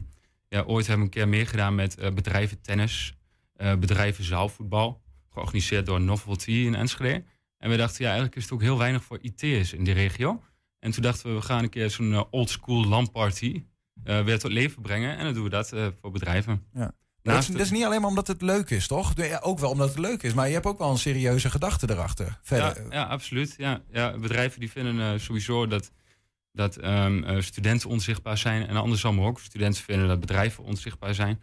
[0.49, 3.15] ja, ooit hebben we een keer meer gedaan met bedrijven tennis,
[3.57, 5.03] bedrijven zaalvoetbal.
[5.31, 7.25] Georganiseerd door Novelty in Enschede.
[7.59, 10.43] En we dachten, ja, eigenlijk is het ook heel weinig voor IT'ers in die regio.
[10.79, 13.65] En toen dachten we, we gaan een keer zo'n oldschool LAN-party
[14.05, 15.17] eh, weer tot leven brengen.
[15.17, 15.69] En dan doen we dat
[16.01, 16.65] voor bedrijven.
[16.73, 16.95] Ja.
[17.33, 19.13] Dat is, dat is niet alleen maar omdat het leuk is, toch?
[19.17, 21.91] Ja, ook wel omdat het leuk is, maar je hebt ook wel een serieuze gedachte
[21.91, 22.39] erachter.
[22.43, 22.83] Verder.
[22.83, 23.55] Ja, ja absoluut.
[23.57, 25.91] Ja, ja, bedrijven die vinden eh, sowieso dat,
[26.53, 28.67] dat ehm, eh, studenten onzichtbaar zijn.
[28.67, 29.41] En andersom ook.
[29.41, 31.43] Studenten vinden dat bedrijven onzichtbaar zijn.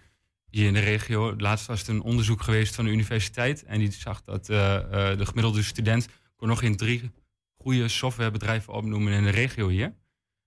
[0.49, 3.63] Hier in de regio, laatst was er een onderzoek geweest van de universiteit.
[3.63, 4.57] En die zag dat eh,
[5.17, 7.11] de gemiddelde student kon nog geen drie
[7.57, 9.93] goede softwarebedrijven opnoemen in de regio hier.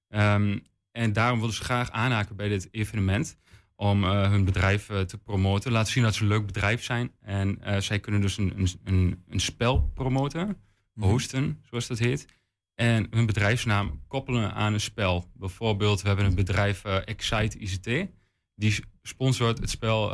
[0.08, 0.58] Ehm,
[0.92, 3.36] en daarom wilden ze graag aanhaken bij dit evenement.
[3.84, 5.72] Om eh, hun bedrijf eh, te promoten.
[5.72, 7.12] Laten zien dat ze een leuk bedrijf zijn.
[7.20, 10.56] En eh, zij kunnen dus een, een, een, een spel promoten.
[10.94, 11.08] Mhm.
[11.08, 12.26] Hosten, zoals dat heet.
[12.74, 15.30] En hun bedrijfsnaam koppelen aan een spel.
[15.34, 18.10] Bijvoorbeeld, we hebben een bedrijf Excite ICT.
[18.54, 20.08] Die sponsort het spel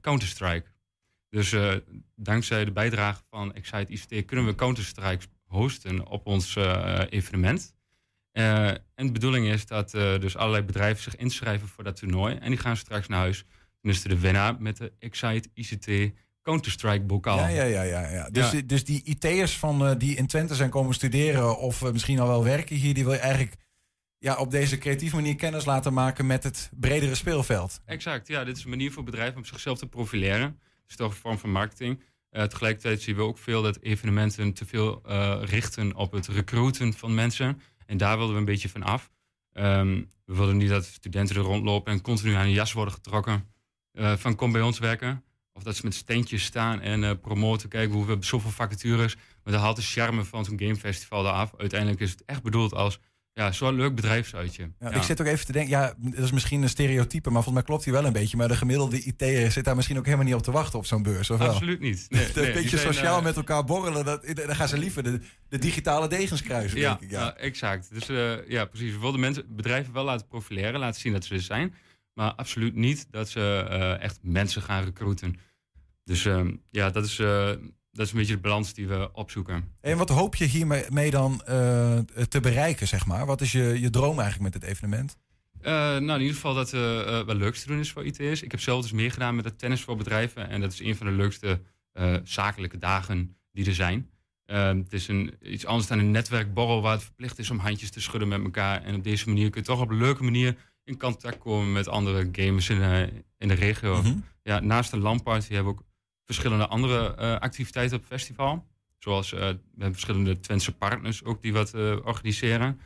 [0.00, 0.66] Counter-Strike.
[1.28, 1.54] Dus
[2.14, 6.56] dankzij de bijdrage van Excite ICT kunnen we Counter-Strike hosten op ons
[7.08, 7.75] evenement.
[8.36, 12.34] Eh, en de bedoeling is dat eh, dus allerlei bedrijven zich inschrijven voor dat toernooi.
[12.34, 13.44] En die gaan straks naar huis.
[13.82, 16.12] Dan is er de winnaar met de Excite ICT
[16.42, 17.38] Counter-Strike bokaal.
[17.38, 18.30] Ja, ja, ja, ja, ja.
[18.30, 18.60] Dus, Ja.
[18.60, 22.44] Dus die IT'ers van, eh, die in Twente zijn komen studeren of misschien al wel
[22.44, 23.54] werken hier, die wil je eigenlijk
[24.18, 27.80] ja, op deze creatieve manier kennis laten maken met het bredere speelveld.
[27.84, 28.44] Exact, ja.
[28.44, 30.46] Dit is een manier voor bedrijven om zichzelf te profileren.
[30.82, 32.02] Het is toch een vorm van marketing.
[32.30, 35.02] Tegelijkertijd zien we ook veel dat evenementen te veel
[35.44, 37.60] richten op het recruiten van mensen.
[37.86, 39.10] En daar wilden we een beetje van af.
[39.52, 43.54] Ehm, we wilden niet dat studenten er rondlopen en continu aan een jas worden getrokken.
[43.92, 45.24] eh, van kom bij ons werken.
[45.52, 47.68] Of dat ze met steentjes staan en eh, promoten.
[47.68, 49.14] Kijken hoe we hebben zoveel vacatures.
[49.14, 51.54] Maar dat haalt de charme van zo'n gamefestival eraf.
[51.56, 52.98] Uiteindelijk is het echt bedoeld als
[53.36, 54.62] ja, zo'n leuk bedrijfsuitje.
[54.80, 54.96] Ja, Ja.
[54.96, 57.62] Ik zit ook even te denken, ja, dat is misschien een stereotype, maar volgens mij
[57.62, 58.36] klopt hij wel een beetje.
[58.36, 61.02] Maar de gemiddelde IT'er zit daar misschien ook helemaal niet op te wachten op zo'n
[61.02, 61.48] beurs, of wel?
[61.48, 62.06] Absoluut niet.
[62.10, 64.78] Nee, een nee, die beetje zijn, sociaal eh, met elkaar borrelen, dat, dan gaan ze
[64.78, 67.10] liever de, de digitale degens kruisen, Ja, denk ik.
[67.10, 67.36] Ja.
[67.36, 67.88] exact.
[67.92, 68.92] Dus eh, ja, precies.
[68.92, 71.74] We wilden mensen, bedrijven wel laten profileren, laten zien dat ze er zijn.
[72.14, 75.36] Maar absoluut niet dat ze eh, echt mensen gaan recruiten.
[76.04, 77.22] Dus ehm, ja, dat is,
[77.96, 79.72] dat is een beetje de balans die we opzoeken.
[79.80, 83.26] En wat hoop je hiermee mee dan eh, te bereiken, zeg maar?
[83.26, 85.16] Wat is je, je droom eigenlijk met dit evenement?
[85.60, 88.42] Eh, nou, in ieder geval dat het eh, wel leuk te doen is voor IT's.
[88.42, 90.48] Ik heb zelf dus meer gedaan met het tennis voor bedrijven.
[90.48, 91.60] En dat is een van de leukste
[92.24, 94.10] zakelijke dagen die er zijn.
[94.46, 97.90] Ehm, het is een, iets anders dan een netwerkborrel waar het verplicht is om handjes
[97.90, 98.82] te schudden met elkaar.
[98.82, 101.88] En op deze manier kun je toch op een leuke manier in contact komen met
[101.88, 104.02] andere gamers in, de- in de regio.
[104.02, 104.16] Mhm.
[104.42, 105.85] Ja, naast de LAN-party hebben we ook
[106.26, 108.66] verschillende andere eh, activiteiten op het festival.
[108.98, 112.80] Zoals eh, we hebben verschillende Twentse partners ook die wat eh, organiseren.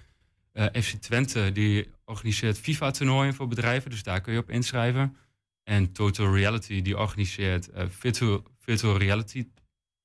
[0.72, 5.16] FC Twente die organiseert FIFA-toernooien voor bedrijven, dus daar kun je op inschrijven.
[5.62, 9.49] En Total Reality die organiseert virtual, virtual reality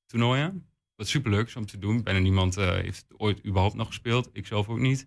[0.06, 0.68] toernooien.
[0.96, 2.04] Wat superleuk is om te doen.
[2.04, 4.30] Bijna niemand heeft het ooit überhaupt nog gespeeld.
[4.34, 5.06] Ik zelf ook niet.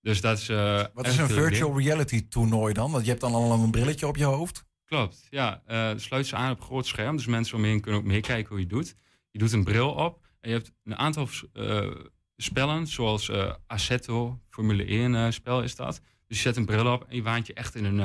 [0.00, 0.46] Dus dat is.
[0.94, 2.90] Wat is een virtual reality toernooi dan?
[2.90, 4.64] Want je hebt dan al een brilletje op je hoofd.
[4.88, 5.62] Klopt, ja.
[5.66, 7.16] eh sluit ze aan op groot scherm.
[7.16, 8.94] Dus mensen om je heen kunnen ook meekijken hoe je het doet.
[9.30, 11.90] Je doet een bril op en je hebt een aantal eh,
[12.36, 16.00] spellen, zoals eh Assetto, Formule 1 eh, spel is dat.
[16.26, 17.98] Dus je zet een bril op en je waant je echt in een,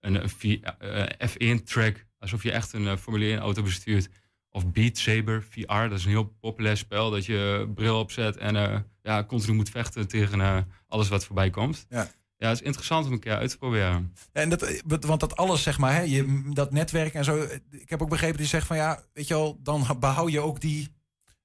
[0.00, 2.06] een, een V- eh, F1-track.
[2.18, 4.08] Alsof je echt een Formule 1 auto bestuurt.
[4.48, 7.10] Of Beat Saber VR, dat is een heel populair spel.
[7.10, 11.86] Dat je bril opzet en ja, continu moet vechten tegen alles wat voorbij komt.
[11.88, 12.10] Ja.
[12.42, 14.14] Ja, het is interessant om een keer uit te proberen.
[14.32, 17.42] En dat, eh, want dat alles, zeg maar, hè, je, dat netwerk en zo.
[17.42, 20.32] eh, Ik heb ook begrepen dat je zegt van ja, weet je wel, dan behoud
[20.32, 20.88] je ook die,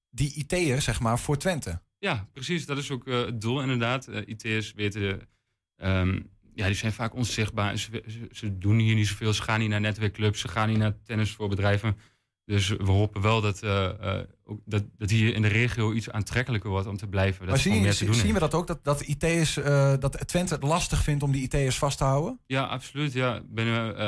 [0.09, 1.81] die IT'er, zeg maar, voor Twente.
[1.99, 2.65] Ja, precies.
[2.65, 4.07] Dat is ook eh, het doel inderdaad.
[4.07, 5.27] Eh, IT'ers weten de,
[5.75, 6.19] ehm,
[6.53, 7.77] ja, die zijn vaak onzichtbaar.
[7.77, 9.33] Ze, ze, ze doen hier niet zoveel.
[9.33, 10.39] Ze gaan niet naar netwerkclubs.
[10.41, 11.97] Ze gaan niet naar tennis voor bedrijven.
[12.47, 13.63] Dus we hopen wel dat,
[14.43, 17.39] ook dat, dat hier in de regio iets aantrekkelijker wordt om te blijven.
[17.39, 18.67] Dat Maar zien, meer te doen zien we dat ook?
[18.67, 22.39] Dat, dat, IT'ers, eh, dat Twente het lastig vindt om die IT'ers vast te houden?
[22.45, 23.13] Ja, absoluut.
[23.13, 23.41] Ja.
[23.45, 24.01] Binnen,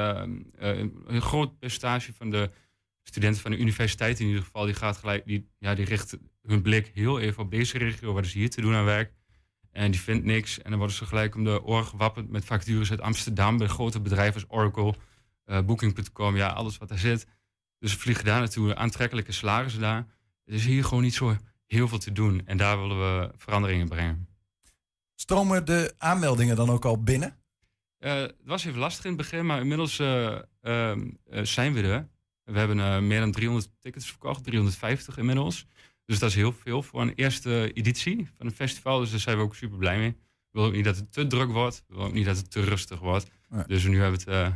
[1.05, 2.49] een groot percentage van de
[3.03, 6.61] studenten van de universiteit in ieder geval, die gaat gelijk, die, ja, die richt hun
[6.61, 9.13] blik heel even op deze regio, wat is hier te doen aan werk.
[9.71, 10.61] En die vindt niks.
[10.61, 13.99] En dan worden ze gelijk om de oren gewappend met vacatures uit Amsterdam bij grote
[13.99, 14.95] bedrijven als Oracle,
[15.65, 17.27] Booking.com, ja, alles wat daar zit.
[17.79, 20.07] Dus ze vliegen daar naartoe, aantrekkelijke salarissen daar.
[20.45, 22.41] Er is hier gewoon niet zo heel veel te doen.
[22.45, 24.27] En daar willen we veranderingen brengen.
[25.15, 27.37] Stromen de aanmeldingen dan ook al binnen?
[27.97, 31.81] Eh, het was even lastig in het begin, maar inmiddels eh, ehm, eh, zijn we
[31.81, 32.09] er.
[32.43, 35.67] We hebben meer dan 300 tickets verkocht, 350 inmiddels.
[36.05, 38.99] Dus dat is heel veel voor een eerste editie van een festival.
[38.99, 40.09] Dus daar zijn we ook super blij mee.
[40.09, 40.17] We
[40.51, 41.83] willen ook niet dat het te druk wordt.
[41.87, 43.29] We willen ook niet dat het te rustig wordt.
[43.49, 43.63] Nee.
[43.67, 44.53] Dus nu hebben we het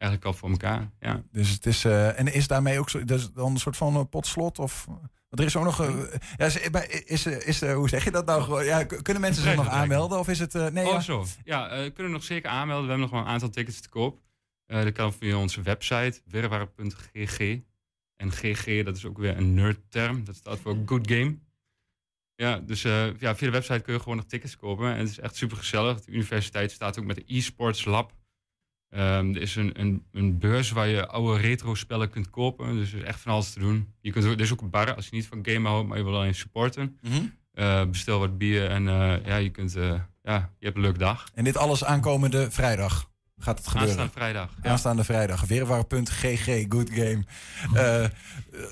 [0.00, 0.90] eigenlijk al voor elkaar.
[1.00, 1.22] Ja.
[1.32, 4.02] Dus het is, eh, en is daarmee ook zo, dus dan een soort van eh,
[4.10, 4.58] potslot?
[4.58, 5.80] Of, want er is ook nog.
[5.80, 5.94] eh,
[6.36, 6.56] ja, is,
[7.04, 8.64] is, is, hoe zeg je dat nou?
[8.64, 10.18] Ja, kunnen mensen zich nog aanmelden?
[10.18, 10.52] Of is het.
[10.52, 11.00] nee, oh, ja.
[11.00, 11.26] zo.
[11.44, 12.84] Ja, kunnen nog zeker aanmelden.
[12.84, 14.20] We hebben nog wel een aantal tickets te koop.
[14.66, 17.58] Dat kan via onze website, wirwar.gg.
[18.16, 20.24] En GG, dat is ook weer een nerdterm.
[20.24, 21.38] Dat staat voor Good Game.
[22.34, 24.92] Ja, dus ja, via de website kun je gewoon nog tickets kopen.
[24.92, 26.00] En het is echt super gezellig.
[26.00, 28.12] De universiteit staat ook met de e-sports lab.
[28.90, 32.74] Ehm, er is een, een, een beurs waar je oude retro-spellen kunt kopen.
[32.74, 33.92] Dus er is echt van alles te doen.
[34.00, 36.04] Je kunt, er is ook een bar als je niet van gamen houdt, maar je
[36.04, 36.98] wil alleen supporten.
[37.02, 37.20] Mhm.
[37.52, 40.98] Eh, bestel wat bier en eh, ja, je, kunt, eh, ja, je hebt een leuke
[40.98, 41.30] dag.
[41.34, 43.88] En dit alles aankomende vrijdag gaat het gebeuren.
[43.88, 44.70] Aanstaande vrijdag, ja.
[44.70, 45.44] Aanstaande vrijdag.
[45.44, 47.24] Weerwaar.gg, good game.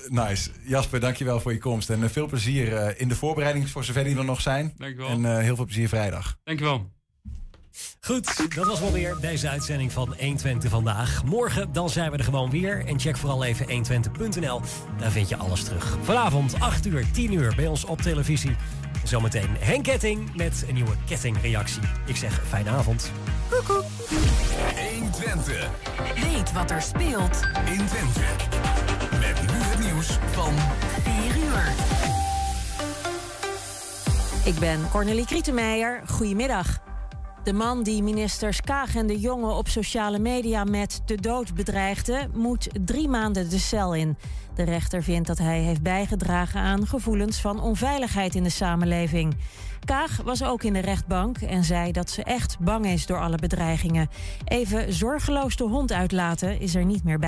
[0.07, 0.49] Nice.
[0.63, 1.89] Jasper, dankjewel voor je komst.
[1.89, 4.73] En veel plezier in de voorbereiding voor zover die er nog zijn.
[4.77, 5.09] Dankjewel.
[5.09, 6.37] En heel veel plezier vrijdag.
[6.43, 6.91] Dankjewel.
[8.01, 11.23] Goed, dat was wel weer deze uitzending van 120 vandaag.
[11.23, 12.85] Morgen dan zijn we er gewoon weer.
[12.85, 14.61] En check vooral even 120.nl.
[14.97, 15.97] Daar vind je alles terug.
[16.01, 18.55] Vanavond 8 uur, 10 uur bij ons op televisie.
[19.03, 21.81] Zometeen Henk Ketting met een nieuwe kettingreactie.
[22.05, 23.11] Ik zeg fijne avond.
[23.49, 25.69] 120.
[26.15, 28.21] Weet wat er speelt in Twente.
[29.11, 30.53] Met nu het nieuws van
[31.03, 31.13] 4
[31.43, 31.63] uur.
[34.45, 36.01] Ik ben Cornelie Krietenmeijer.
[36.07, 36.88] Goedemiddag.
[37.49, 42.29] De man die ministers Kaag en de Jonge op sociale media met de dood bedreigde,
[42.33, 44.17] moet drie maanden de cel in.
[44.55, 49.35] De rechter vindt dat hij heeft bijgedragen aan gevoelens van onveiligheid in de samenleving.
[49.85, 53.37] Kaag was ook in de rechtbank en zei dat ze echt bang is door alle
[53.37, 54.09] bedreigingen.
[54.45, 57.27] Even zorgeloos de hond uitlaten is er niet meer bij.